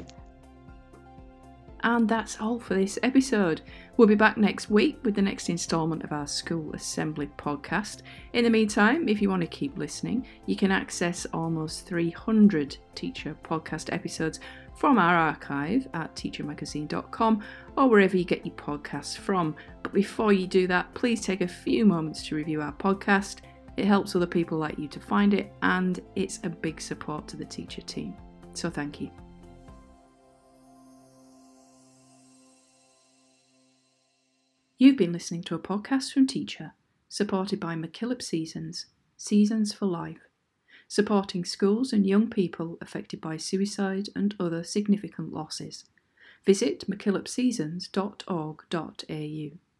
And 1.83 2.07
that's 2.07 2.39
all 2.39 2.59
for 2.59 2.75
this 2.75 2.99
episode. 3.01 3.61
We'll 3.97 4.07
be 4.07 4.15
back 4.15 4.37
next 4.37 4.69
week 4.69 4.99
with 5.03 5.15
the 5.15 5.21
next 5.21 5.49
instalment 5.49 6.03
of 6.03 6.11
our 6.11 6.27
School 6.27 6.73
Assembly 6.73 7.29
podcast. 7.37 8.01
In 8.33 8.43
the 8.43 8.49
meantime, 8.49 9.09
if 9.09 9.21
you 9.21 9.29
want 9.29 9.41
to 9.41 9.47
keep 9.47 9.77
listening, 9.77 10.25
you 10.45 10.55
can 10.55 10.71
access 10.71 11.25
almost 11.33 11.87
300 11.87 12.77
teacher 12.95 13.35
podcast 13.43 13.91
episodes 13.91 14.39
from 14.75 14.97
our 14.97 15.15
archive 15.15 15.87
at 15.93 16.15
teachermagazine.com 16.15 17.43
or 17.77 17.89
wherever 17.89 18.17
you 18.17 18.25
get 18.25 18.45
your 18.45 18.55
podcasts 18.55 19.17
from. 19.17 19.55
But 19.83 19.93
before 19.93 20.33
you 20.33 20.47
do 20.47 20.67
that, 20.67 20.93
please 20.93 21.21
take 21.21 21.41
a 21.41 21.47
few 21.47 21.85
moments 21.85 22.27
to 22.27 22.35
review 22.35 22.61
our 22.61 22.73
podcast. 22.73 23.37
It 23.77 23.85
helps 23.85 24.15
other 24.15 24.27
people 24.27 24.57
like 24.57 24.77
you 24.77 24.87
to 24.89 24.99
find 24.99 25.33
it, 25.33 25.53
and 25.61 25.99
it's 26.15 26.39
a 26.43 26.49
big 26.49 26.81
support 26.81 27.27
to 27.29 27.37
the 27.37 27.45
teacher 27.45 27.81
team. 27.81 28.15
So, 28.53 28.69
thank 28.69 28.99
you. 28.99 29.20
You've 34.81 34.97
been 34.97 35.13
listening 35.13 35.43
to 35.43 35.53
a 35.53 35.59
podcast 35.59 36.11
from 36.11 36.25
Teacher, 36.25 36.73
supported 37.07 37.59
by 37.59 37.75
MacKillop 37.75 38.19
Seasons, 38.19 38.87
Seasons 39.15 39.71
for 39.71 39.85
Life, 39.85 40.27
supporting 40.87 41.45
schools 41.45 41.93
and 41.93 42.03
young 42.03 42.31
people 42.31 42.79
affected 42.81 43.21
by 43.21 43.37
suicide 43.37 44.09
and 44.15 44.33
other 44.39 44.63
significant 44.63 45.31
losses. 45.31 45.85
Visit 46.47 46.89
mackillopseasons.org.au. 46.89 49.70